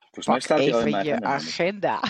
Volgens 0.01 0.27
mij 0.27 0.41
staat 0.41 0.73
al 0.73 0.87
in 0.87 0.91
mijn 0.91 1.25
agenda. 1.25 2.01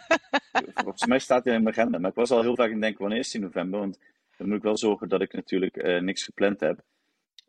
Volgens 0.84 1.06
mij 1.06 1.18
staat 1.18 1.44
hij 1.44 1.54
in 1.54 1.62
mijn 1.62 1.74
agenda. 1.74 1.98
Maar 1.98 2.10
ik 2.10 2.16
was 2.16 2.30
al 2.30 2.42
heel 2.42 2.56
vaak 2.56 2.70
in 2.70 2.80
denken, 2.80 3.00
wanneer 3.00 3.18
is 3.18 3.30
die 3.30 3.40
november? 3.40 3.80
Want 3.80 3.98
dan 4.36 4.48
moet 4.48 4.56
ik 4.56 4.62
wel 4.62 4.76
zorgen 4.76 5.08
dat 5.08 5.20
ik 5.20 5.32
natuurlijk 5.32 5.76
uh, 5.76 6.00
niks 6.00 6.24
gepland 6.24 6.60
heb. 6.60 6.82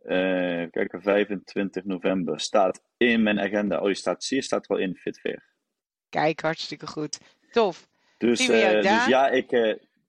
Uh, 0.05 0.69
kijk, 0.71 0.95
25 0.97 1.83
november 1.83 2.39
staat 2.39 2.81
in 2.97 3.23
mijn 3.23 3.39
agenda. 3.39 3.79
Oh, 3.79 3.87
je 3.87 3.93
staat, 3.93 4.23
zie 4.23 4.37
je, 4.37 4.43
staat 4.43 4.65
er 4.65 4.71
al 4.75 4.77
in, 4.77 4.95
Fitfair. 4.95 5.43
Kijk, 6.09 6.41
hartstikke 6.41 6.87
goed. 6.87 7.19
Tof. 7.51 7.87
Dus, 8.17 8.49
uh, 8.49 8.71
dus 8.71 9.05
ja, 9.05 9.29
ik, 9.29 9.51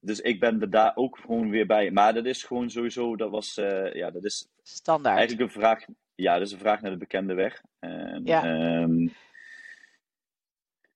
dus 0.05 0.21
ik 0.21 0.41
ben 0.41 0.61
er 0.61 0.71
daar 0.71 0.93
ook 0.95 1.19
gewoon 1.19 1.51
weer 1.51 1.67
bij. 1.67 1.91
Maar 1.91 2.15
dat 2.15 2.25
is 2.25 2.43
gewoon 2.43 2.71
sowieso, 2.71 3.17
dat 3.17 3.31
was, 3.31 3.59
uh, 3.59 3.95
ja, 3.95 4.11
dat 4.11 4.25
is 4.25 4.49
standaard. 4.63 5.17
Eigenlijk 5.17 5.49
een 5.49 5.61
vraag, 5.61 5.85
ja, 6.15 6.39
dat 6.39 6.47
is 6.47 6.53
een 6.53 6.59
vraag 6.59 6.81
naar 6.81 6.91
de 6.91 6.97
bekende 6.97 7.35
weg. 7.35 7.63
En, 7.79 8.21
ja. 8.25 8.81
Um, 8.83 9.13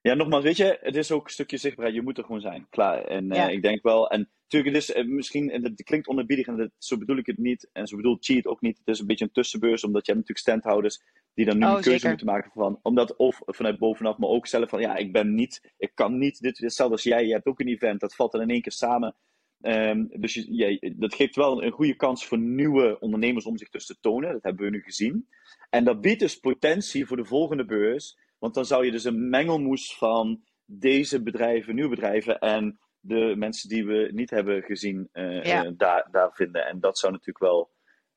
ja, 0.09 0.15
nogmaals, 0.15 0.45
weet 0.45 0.57
je, 0.57 0.79
het 0.81 0.97
is 0.97 1.13
ook 1.13 1.25
een 1.25 1.31
stukje 1.31 1.57
zichtbaarheid. 1.57 1.97
Je 1.97 2.03
moet 2.03 2.19
er 2.19 2.25
gewoon 2.25 2.41
zijn, 2.41 2.67
klaar. 2.71 3.05
En 3.05 3.27
ja. 3.27 3.49
uh, 3.49 3.55
ik 3.55 3.63
denk 3.63 3.83
wel, 3.83 4.11
en 4.11 4.31
natuurlijk, 4.43 4.75
het 4.75 4.83
is 4.83 4.97
uh, 4.97 5.09
misschien, 5.15 5.51
en 5.51 5.65
het 5.65 5.83
klinkt 5.83 6.09
onerbiedig 6.09 6.47
en 6.47 6.57
dat, 6.57 6.71
zo 6.79 6.99
bedoel 6.99 7.17
ik 7.17 7.27
het 7.27 7.39
niet. 7.39 7.69
En 7.73 7.87
zo 7.87 7.97
bedoelt 7.97 8.25
Cheat 8.25 8.47
ook 8.47 8.61
niet. 8.61 8.79
Het 8.79 8.89
is 8.89 9.01
een 9.01 9.07
beetje 9.07 9.25
een 9.25 9.33
tussenbeurs, 9.33 9.85
omdat 9.85 10.07
je 10.07 10.13
hebt 10.13 10.29
natuurlijk 10.29 10.49
standhouders 10.49 11.03
die 11.35 11.45
dan 11.45 11.59
nu 11.59 11.65
oh, 11.65 11.69
een 11.69 11.75
keuze 11.75 11.91
zeker. 11.91 12.09
moeten 12.09 12.27
maken 12.27 12.51
van, 12.55 12.79
omdat 12.83 13.17
of 13.17 13.41
vanuit 13.47 13.79
bovenaf, 13.79 14.19
maar 14.19 14.29
ook 14.29 14.47
zelf 14.47 14.69
van, 14.69 14.81
ja, 14.81 14.97
ik 14.97 15.13
ben 15.13 15.35
niet, 15.35 15.73
ik 15.79 15.91
kan 15.95 16.19
niet, 16.19 16.41
dit, 16.41 16.59
hetzelfde 16.59 16.95
als 16.95 17.05
jij, 17.05 17.27
je 17.27 17.33
hebt 17.33 17.47
ook 17.47 17.61
een 17.61 17.69
event, 17.69 18.01
dat 18.01 18.15
valt 18.15 18.33
dan 18.33 18.41
in 18.41 18.51
één 18.51 18.63
keer 18.63 18.73
samen. 18.73 19.17
Um, 19.61 20.09
dus 20.21 20.35
je, 20.35 20.55
je, 20.55 20.95
dat 20.97 21.15
geeft 21.15 21.37
wel 21.37 21.63
een 21.63 21.71
goede 21.73 21.97
kans 21.97 22.27
voor 22.27 22.39
nieuwe 22.39 23.01
ondernemers 23.01 23.45
om 23.45 23.59
zich 23.59 23.69
dus 23.69 23.87
te 23.87 23.97
tonen. 24.01 24.33
Dat 24.33 24.43
hebben 24.43 24.65
we 24.65 24.71
nu 24.71 24.83
gezien. 24.83 25.29
En 25.71 25.85
dat 25.85 26.01
biedt 26.01 26.21
dus 26.21 26.39
potentie 26.39 27.07
voor 27.07 27.17
de 27.17 27.25
volgende 27.25 27.65
beurs. 27.65 28.19
Want 28.39 28.55
dan 28.55 28.67
zou 28.67 28.85
je 28.85 28.91
dus 28.91 29.05
een 29.05 29.29
mengelmoes 29.29 29.97
van 29.97 30.45
deze 30.65 31.23
bedrijven, 31.23 31.75
nieuwe 31.75 31.91
bedrijven 31.91 32.39
en 32.39 32.81
de 33.01 33.35
mensen 33.37 33.69
die 33.69 33.87
we 33.87 34.11
niet 34.13 34.31
hebben 34.31 34.63
gezien 34.63 35.09
uh, 35.13 35.45
ja. 35.45 35.65
uh, 35.65 35.71
daar, 35.77 36.09
daar 36.11 36.33
vinden. 36.33 36.67
En 36.67 36.81
dat 36.81 36.99
zou 36.99 37.13
natuurlijk 37.13 37.45
wel 37.45 37.71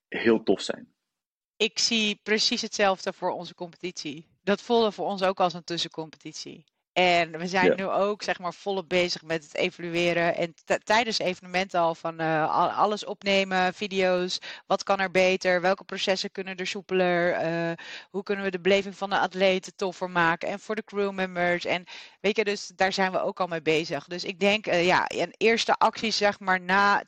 heel 0.07 0.43
tof 0.43 0.61
zijn 0.61 0.93
ik 1.61 1.79
zie 1.79 2.19
precies 2.23 2.61
hetzelfde 2.61 3.13
voor 3.13 3.31
onze 3.31 3.55
competitie. 3.55 4.25
Dat 4.43 4.61
voelde 4.61 4.91
voor 4.91 5.05
ons 5.05 5.23
ook 5.23 5.39
als 5.39 5.53
een 5.53 5.63
tussencompetitie. 5.63 6.65
En 6.93 7.37
we 7.37 7.47
zijn 7.47 7.75
nu 7.75 7.87
ook 7.87 8.23
zeg 8.23 8.39
maar 8.39 8.53
volop 8.53 8.89
bezig 8.89 9.21
met 9.21 9.43
het 9.43 9.55
evalueren. 9.55 10.35
En 10.35 10.53
tijdens 10.83 11.19
evenementen 11.19 11.79
al 11.79 11.95
van 11.95 12.21
uh, 12.21 12.77
alles 12.77 13.05
opnemen, 13.05 13.73
video's. 13.73 14.39
Wat 14.67 14.83
kan 14.83 14.99
er 14.99 15.11
beter? 15.11 15.61
Welke 15.61 15.83
processen 15.83 16.31
kunnen 16.31 16.55
er 16.55 16.67
soepeler? 16.67 17.45
Uh, 17.45 17.71
hoe 18.09 18.23
kunnen 18.23 18.45
we 18.45 18.51
de 18.51 18.59
beleving 18.59 18.97
van 18.97 19.09
de 19.09 19.17
atleten 19.17 19.75
toffer 19.75 20.09
maken? 20.09 20.47
En 20.49 20.59
voor 20.59 20.75
de 20.75 20.83
crewmembers. 20.83 21.65
En 21.65 21.85
weet 22.21 22.35
je, 22.37 22.43
dus 22.43 22.71
daar 22.75 22.93
zijn 22.93 23.11
we 23.11 23.21
ook 23.21 23.39
al 23.39 23.47
mee 23.47 23.61
bezig. 23.61 24.05
Dus 24.05 24.23
ik 24.23 24.39
denk, 24.39 24.67
uh, 24.67 24.85
ja, 24.85 25.05
een 25.07 25.33
eerste 25.37 25.75
actie 25.75 26.11
zeg 26.11 26.39
maar 26.39 26.61
na 26.61 27.03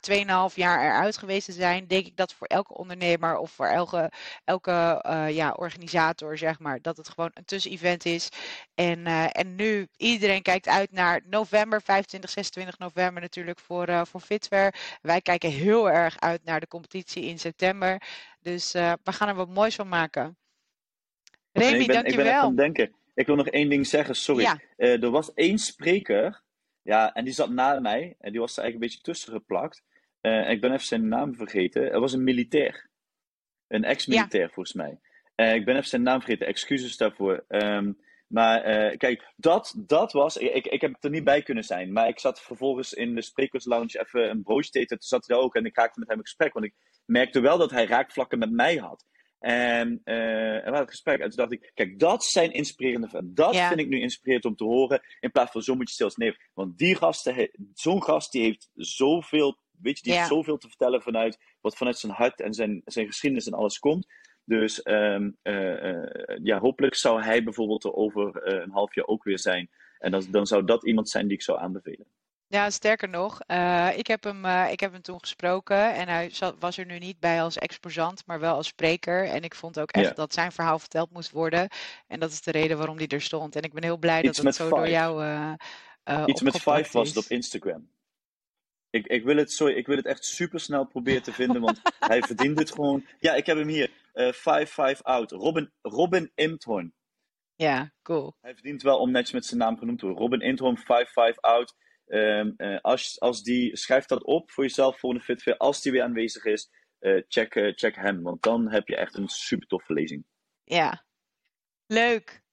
2,5 0.50 0.54
jaar 0.54 0.84
eruit 0.84 1.16
geweest 1.16 1.46
te 1.46 1.52
zijn. 1.52 1.86
Denk 1.86 2.06
ik 2.06 2.16
dat 2.16 2.34
voor 2.34 2.46
elke 2.46 2.74
ondernemer 2.74 3.36
of 3.36 3.50
voor 3.50 3.66
elke, 3.66 4.12
elke 4.44 5.02
ja, 5.30 5.50
organisator 5.50 6.38
zeg 6.38 6.58
maar. 6.58 6.82
Dat 6.82 6.96
het 6.96 7.08
gewoon 7.08 7.30
een 7.34 7.44
tussenevent 7.44 8.04
is. 8.04 8.28
En, 8.74 9.06
en 9.32 9.54
nu 9.54 9.73
iedereen 9.96 10.42
kijkt 10.42 10.68
uit 10.68 10.92
naar 10.92 11.20
november, 11.24 11.82
25, 11.82 12.30
26 12.30 12.78
november 12.78 13.22
natuurlijk 13.22 13.58
voor, 13.58 13.88
uh, 13.88 14.04
voor 14.04 14.20
Fitware. 14.20 14.72
Wij 15.02 15.20
kijken 15.20 15.50
heel 15.50 15.90
erg 15.90 16.20
uit 16.20 16.44
naar 16.44 16.60
de 16.60 16.68
competitie 16.68 17.24
in 17.24 17.38
september. 17.38 18.02
Dus 18.40 18.74
uh, 18.74 18.92
we 19.02 19.12
gaan 19.12 19.28
er 19.28 19.34
wat 19.34 19.48
moois 19.48 19.74
van 19.74 19.88
maken. 19.88 20.36
Remy, 21.52 21.80
ik 21.80 21.86
ben, 21.86 21.94
dankjewel. 21.94 22.24
Ik 22.24 22.30
ben 22.30 22.42
even 22.42 22.56
denken. 22.56 22.94
Ik 23.14 23.26
wil 23.26 23.36
nog 23.36 23.48
één 23.48 23.68
ding 23.68 23.86
zeggen, 23.86 24.16
sorry. 24.16 24.42
Ja. 24.42 24.60
Uh, 24.76 25.02
er 25.02 25.10
was 25.10 25.34
één 25.34 25.58
spreker, 25.58 26.42
ja, 26.82 27.14
en 27.14 27.24
die 27.24 27.34
zat 27.34 27.50
na 27.50 27.80
mij. 27.80 28.16
En 28.18 28.30
die 28.30 28.40
was 28.40 28.56
er 28.56 28.62
eigenlijk 28.62 28.74
een 28.74 28.80
beetje 28.80 29.12
tussen 29.12 29.32
geplakt. 29.32 29.82
ik 30.20 30.60
ben 30.60 30.72
even 30.72 30.86
zijn 30.86 31.08
naam 31.08 31.34
vergeten. 31.34 31.92
Er 31.92 32.00
was 32.00 32.12
een 32.12 32.24
militair. 32.24 32.88
Een 33.68 33.84
ex-militair 33.84 34.46
ja. 34.46 34.52
volgens 34.52 34.74
mij. 34.74 34.98
ik 35.54 35.64
ben 35.64 35.76
even 35.76 35.88
zijn 35.88 36.02
naam 36.02 36.20
vergeten, 36.20 36.46
excuses 36.46 36.96
daarvoor. 36.96 37.44
Um, 37.48 37.98
maar 38.26 38.90
uh, 38.90 38.96
kijk, 38.96 39.32
dat, 39.36 39.74
dat 39.76 40.12
was. 40.12 40.36
Ik, 40.36 40.66
ik 40.66 40.80
heb 40.80 40.96
er 41.00 41.10
niet 41.10 41.24
bij 41.24 41.42
kunnen 41.42 41.64
zijn. 41.64 41.92
Maar 41.92 42.08
ik 42.08 42.18
zat 42.18 42.40
vervolgens 42.40 42.92
in 42.92 43.14
de 43.14 43.22
sprekerslounge 43.22 44.04
even 44.06 44.30
een 44.30 44.42
broodje 44.42 44.70
te 44.70 44.78
eten. 44.78 44.98
Toen 44.98 45.08
zat 45.08 45.26
hij 45.26 45.36
daar 45.36 45.44
ook 45.44 45.54
en 45.54 45.64
ik 45.64 45.76
raakte 45.76 45.98
met 45.98 46.08
hem 46.08 46.18
in 46.18 46.24
gesprek. 46.24 46.52
Want 46.52 46.66
ik 46.66 46.74
merkte 47.04 47.40
wel 47.40 47.58
dat 47.58 47.70
hij 47.70 47.86
raakvlakken 47.86 48.38
met 48.38 48.50
mij 48.50 48.76
had. 48.76 49.04
En, 49.38 50.00
uh, 50.04 50.54
en 50.54 50.56
we 50.56 50.62
hadden 50.62 50.80
een 50.80 50.88
gesprek. 50.88 51.20
En 51.20 51.28
toen 51.28 51.36
dacht 51.36 51.52
ik, 51.52 51.70
kijk, 51.74 51.98
dat 51.98 52.24
zijn 52.24 52.52
inspirerende 52.52 53.08
verhalen. 53.08 53.34
Dat 53.34 53.54
ja. 53.54 53.68
vind 53.68 53.80
ik 53.80 53.88
nu 53.88 54.00
inspirerend 54.00 54.44
om 54.44 54.56
te 54.56 54.64
horen. 54.64 55.02
In 55.20 55.30
plaats 55.30 55.50
van 55.50 55.62
zo 55.62 55.74
moet 55.74 55.88
je 55.88 55.94
stil 55.94 56.10
nee. 56.14 56.36
Want 56.54 56.78
die 56.78 56.96
gasten, 56.96 57.50
zo'n 57.74 58.02
gast 58.02 58.32
die 58.32 58.42
heeft 58.42 58.70
zoveel, 58.74 59.58
weet 59.80 59.96
je, 59.96 60.02
die 60.02 60.12
ja. 60.12 60.18
heeft 60.18 60.30
zoveel 60.30 60.56
te 60.56 60.68
vertellen 60.68 61.02
vanuit 61.02 61.38
wat 61.60 61.76
vanuit 61.76 61.98
zijn 61.98 62.12
hart 62.12 62.40
en 62.40 62.54
zijn, 62.54 62.82
zijn 62.84 63.06
geschiedenis 63.06 63.46
en 63.46 63.52
alles 63.52 63.78
komt. 63.78 64.06
Dus 64.44 64.80
um, 64.84 65.36
uh, 65.42 65.82
uh, 65.82 66.06
ja, 66.42 66.58
hopelijk 66.58 66.94
zou 66.94 67.22
hij 67.22 67.42
bijvoorbeeld 67.44 67.84
er 67.84 67.94
over 67.94 68.52
uh, 68.52 68.60
een 68.62 68.70
half 68.70 68.94
jaar 68.94 69.06
ook 69.06 69.24
weer 69.24 69.38
zijn. 69.38 69.70
En 69.98 70.10
dan, 70.10 70.26
dan 70.30 70.46
zou 70.46 70.64
dat 70.64 70.86
iemand 70.86 71.08
zijn 71.08 71.26
die 71.26 71.36
ik 71.36 71.42
zou 71.42 71.58
aanbevelen. 71.58 72.06
Ja, 72.46 72.70
sterker 72.70 73.08
nog, 73.08 73.40
ik, 73.96 74.06
heb 74.06 74.24
hem, 74.24 74.44
ik 74.70 74.80
heb 74.80 74.92
hem 74.92 75.02
toen 75.02 75.20
gesproken 75.20 75.94
en 75.94 76.08
hij 76.08 76.30
zat, 76.30 76.56
was 76.58 76.78
er 76.78 76.86
nu 76.86 76.98
niet 76.98 77.18
bij 77.18 77.42
als 77.42 77.58
exposant, 77.58 78.22
maar 78.26 78.40
wel 78.40 78.54
als 78.54 78.66
spreker. 78.66 79.24
En 79.24 79.42
ik 79.42 79.54
vond 79.54 79.80
ook 79.80 79.90
echt 79.90 80.16
dat 80.16 80.34
zijn 80.34 80.52
verhaal 80.52 80.78
verteld 80.78 81.10
moest 81.10 81.30
worden. 81.30 81.68
En 82.06 82.20
dat 82.20 82.30
is 82.30 82.42
de 82.42 82.50
reden 82.50 82.76
waarom 82.76 82.96
hij 82.96 83.06
er 83.06 83.20
stond. 83.20 83.56
En 83.56 83.62
ik 83.62 83.72
ben 83.72 83.82
heel 83.82 83.96
blij 83.96 84.22
Iets 84.22 84.36
dat 84.36 84.46
het 84.46 84.54
zo 84.54 84.64
five. 84.64 84.76
door 84.76 84.88
jou. 84.88 85.24
Iets 86.26 86.42
met 86.42 86.56
Five 86.56 86.88
was 86.92 87.08
het 87.08 87.16
op 87.16 87.24
Instagram. 87.28 87.88
Ik, 88.94 89.06
ik, 89.06 89.24
wil 89.24 89.36
het, 89.36 89.52
sorry, 89.52 89.74
ik 89.74 89.86
wil 89.86 89.96
het 89.96 90.06
echt 90.06 90.24
super 90.24 90.60
snel 90.60 90.86
proberen 90.86 91.22
te 91.22 91.32
vinden, 91.32 91.60
want 91.60 91.80
hij 91.98 92.20
verdient 92.20 92.58
het 92.58 92.72
gewoon. 92.72 93.06
Ja, 93.18 93.34
ik 93.34 93.46
heb 93.46 93.56
hem 93.56 93.68
hier. 93.68 93.90
5-5 93.90 93.92
uh, 94.76 94.92
out. 95.02 95.30
Robin, 95.30 95.72
Robin 95.82 96.30
Imthorn. 96.34 96.94
Ja, 97.54 97.92
cool. 98.02 98.36
Hij 98.40 98.54
verdient 98.54 98.82
wel 98.82 98.98
om 98.98 99.10
netjes 99.10 99.32
met 99.32 99.44
zijn 99.44 99.60
naam 99.60 99.78
genoemd 99.78 99.98
te 99.98 100.06
worden. 100.06 100.22
Robin 100.22 100.40
Imthorn, 100.40 100.78
5-5 100.78 100.82
out. 101.40 101.74
Um, 102.06 102.54
uh, 102.56 102.78
als, 102.80 103.20
als 103.20 103.42
die, 103.42 103.76
schrijf 103.76 104.06
dat 104.06 104.24
op 104.24 104.50
voor 104.50 104.64
jezelf 104.64 104.98
voor 104.98 105.14
een 105.14 105.20
fitfair. 105.20 105.56
Als 105.56 105.82
die 105.82 105.92
weer 105.92 106.02
aanwezig 106.02 106.44
is, 106.44 106.70
uh, 107.00 107.22
check, 107.28 107.54
uh, 107.54 107.72
check 107.74 107.96
hem. 107.96 108.22
Want 108.22 108.42
dan 108.42 108.70
heb 108.70 108.88
je 108.88 108.96
echt 108.96 109.16
een 109.16 109.28
super 109.28 109.66
toffe 109.66 109.92
lezing. 109.92 110.24
Ja, 110.64 111.04
leuk. 111.86 112.43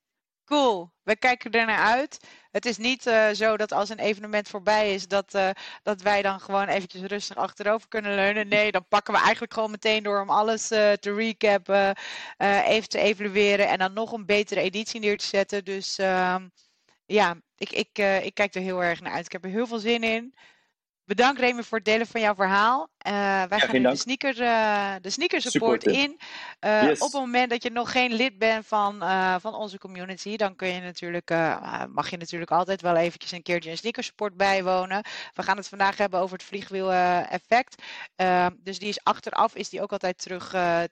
Cool, 0.52 0.92
we 1.04 1.16
kijken 1.16 1.52
er 1.52 1.66
naar 1.66 1.80
uit. 1.80 2.20
Het 2.52 2.66
is 2.66 2.78
niet 2.78 3.08
uh, 3.08 3.30
zo 3.30 3.58
dat 3.58 3.72
als 3.72 3.90
een 3.90 4.00
evenement 4.00 4.48
voorbij 4.48 4.94
is, 4.94 5.08
dat, 5.08 5.34
uh, 5.36 5.50
dat 5.84 6.02
wij 6.02 6.22
dan 6.22 6.40
gewoon 6.40 6.68
eventjes 6.68 7.02
rustig 7.02 7.38
achterover 7.38 7.88
kunnen 7.88 8.16
leunen. 8.16 8.48
Nee, 8.48 8.72
dan 8.72 8.88
pakken 8.88 9.14
we 9.14 9.20
eigenlijk 9.20 9.54
gewoon 9.54 9.72
meteen 9.72 10.04
door 10.04 10.22
om 10.22 10.30
alles 10.30 10.72
uh, 10.72 10.92
te 10.92 11.14
recappen, 11.14 11.96
even 12.66 12.90
te 12.90 13.00
evalueren 13.00 13.68
en 13.68 13.78
dan 13.78 13.94
nog 13.94 14.12
een 14.12 14.26
betere 14.26 14.62
editie 14.62 15.00
neer 15.00 15.18
te 15.18 15.26
zetten. 15.26 15.66
Dus 15.66 15.98
ehm, 15.98 16.48
ja, 17.06 17.38
ik, 17.56 17.72
ik, 17.72 17.98
ik 18.24 18.34
kijk 18.34 18.56
er 18.56 18.62
heel 18.62 18.84
erg 18.84 19.02
naar 19.02 19.14
uit. 19.14 19.26
Ik 19.26 19.32
heb 19.32 19.44
er 19.44 19.50
heel 19.50 19.68
veel 19.68 19.80
zin 19.80 20.04
in. 20.04 20.36
Bedankt 21.06 21.40
Remy 21.40 21.64
voor 21.64 21.78
het 21.78 21.88
delen 21.88 22.08
van 22.08 22.22
jouw 22.22 22.36
verhaal. 22.36 22.90
Uh, 23.08 23.14
wij 23.14 23.58
ja, 23.58 23.58
gaan 23.58 23.82
nu 23.82 23.90
de 23.90 23.96
sneaker, 23.96 24.42
uh, 24.42 24.94
de 25.02 25.10
sneaker 25.10 25.42
support 25.42 25.84
in. 25.84 26.20
Uh, 26.66 26.84
yes. 26.84 27.00
Op 27.00 27.12
het 27.12 27.22
moment 27.22 27.50
dat 27.50 27.64
je 27.64 27.70
nog 27.70 27.92
geen 27.92 28.14
lid 28.14 28.38
bent 28.38 28.68
van, 28.68 29.04
van 29.42 29.54
onze 29.54 29.78
community, 29.78 30.38
dan 30.38 30.56
kun 30.56 30.68
je 30.68 30.82
natuurlijk, 30.82 31.30
mag 31.90 32.10
je 32.10 32.18
natuurlijk 32.18 32.52
altijd 32.52 32.82
wel 32.82 32.96
eventjes 32.96 33.32
een 33.32 33.42
keertje 33.42 33.70
een 33.70 33.78
sneaker 33.78 34.04
support 34.04 34.38
bijwonen. 34.38 35.04
We 35.34 35.44
gaan 35.44 35.58
het 35.58 35.68
vandaag 35.68 35.98
hebben 35.98 36.20
over 36.20 36.38
het 36.38 36.46
vliegwiel 36.46 36.92
effect. 36.92 37.82
dus 38.64 38.80
die 38.80 38.90
is 38.90 39.04
achteraf, 39.04 39.56
is 39.56 39.70
die 39.70 39.82
ook 39.82 39.92
altijd 39.92 40.22
terug 40.22 40.50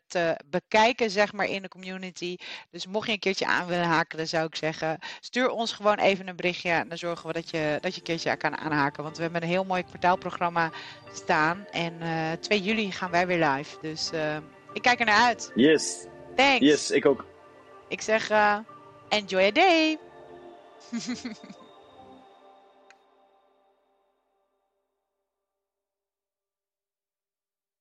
te 0.08 0.40
bekijken, 0.46 1.10
zeg 1.10 1.34
maar, 1.34 1.46
in 1.46 1.62
de 1.62 1.68
community. 1.68 2.38
Dus 2.72 2.88
mocht 2.88 3.08
je 3.08 3.14
een 3.14 3.20
keertje 3.20 3.46
aan 3.46 3.68
willen 3.68 3.86
haken, 3.86 4.18
dan 4.18 4.28
zou 4.28 4.46
ik 4.46 4.56
zeggen, 4.56 5.00
stuur 5.20 5.50
ons 5.50 5.72
gewoon 5.74 5.98
even 5.98 6.28
een 6.28 6.36
berichtje. 6.36 6.70
En 6.70 6.90
dan 6.90 6.98
zorgen 6.98 7.28
we 7.28 7.34
dat 7.34 7.50
je, 7.50 7.78
dat 7.82 7.92
je 7.92 7.98
een 7.98 8.06
keertje 8.06 8.38
kan 8.38 8.58
aanhaken. 8.58 9.04
Want 9.04 9.16
we 9.16 9.24
hebben 9.24 9.42
een 9.42 9.48
heel 9.48 9.66
mooi 9.66 9.84
kwartaalprogramma 9.84 10.72
staan. 11.14 11.66
En 11.72 11.99
uh, 12.02 12.32
2 12.40 12.62
juli 12.62 12.92
gaan 12.92 13.12
wij 13.12 13.28
weer 13.28 13.46
live. 13.48 13.78
Dus 13.82 14.10
uh, 14.14 14.38
Ik 14.74 14.82
kijk 14.82 15.00
er 15.00 15.06
naar 15.06 15.26
uit. 15.26 15.52
Yes. 15.56 16.06
Thanks. 16.36 16.66
Yes, 16.66 16.92
ik 16.92 17.06
ook. 17.06 17.26
Ik 17.88 18.02
zeg, 18.02 18.32
uh, 18.32 18.58
enjoy 19.10 19.42
a 19.44 19.52
day. 19.52 19.98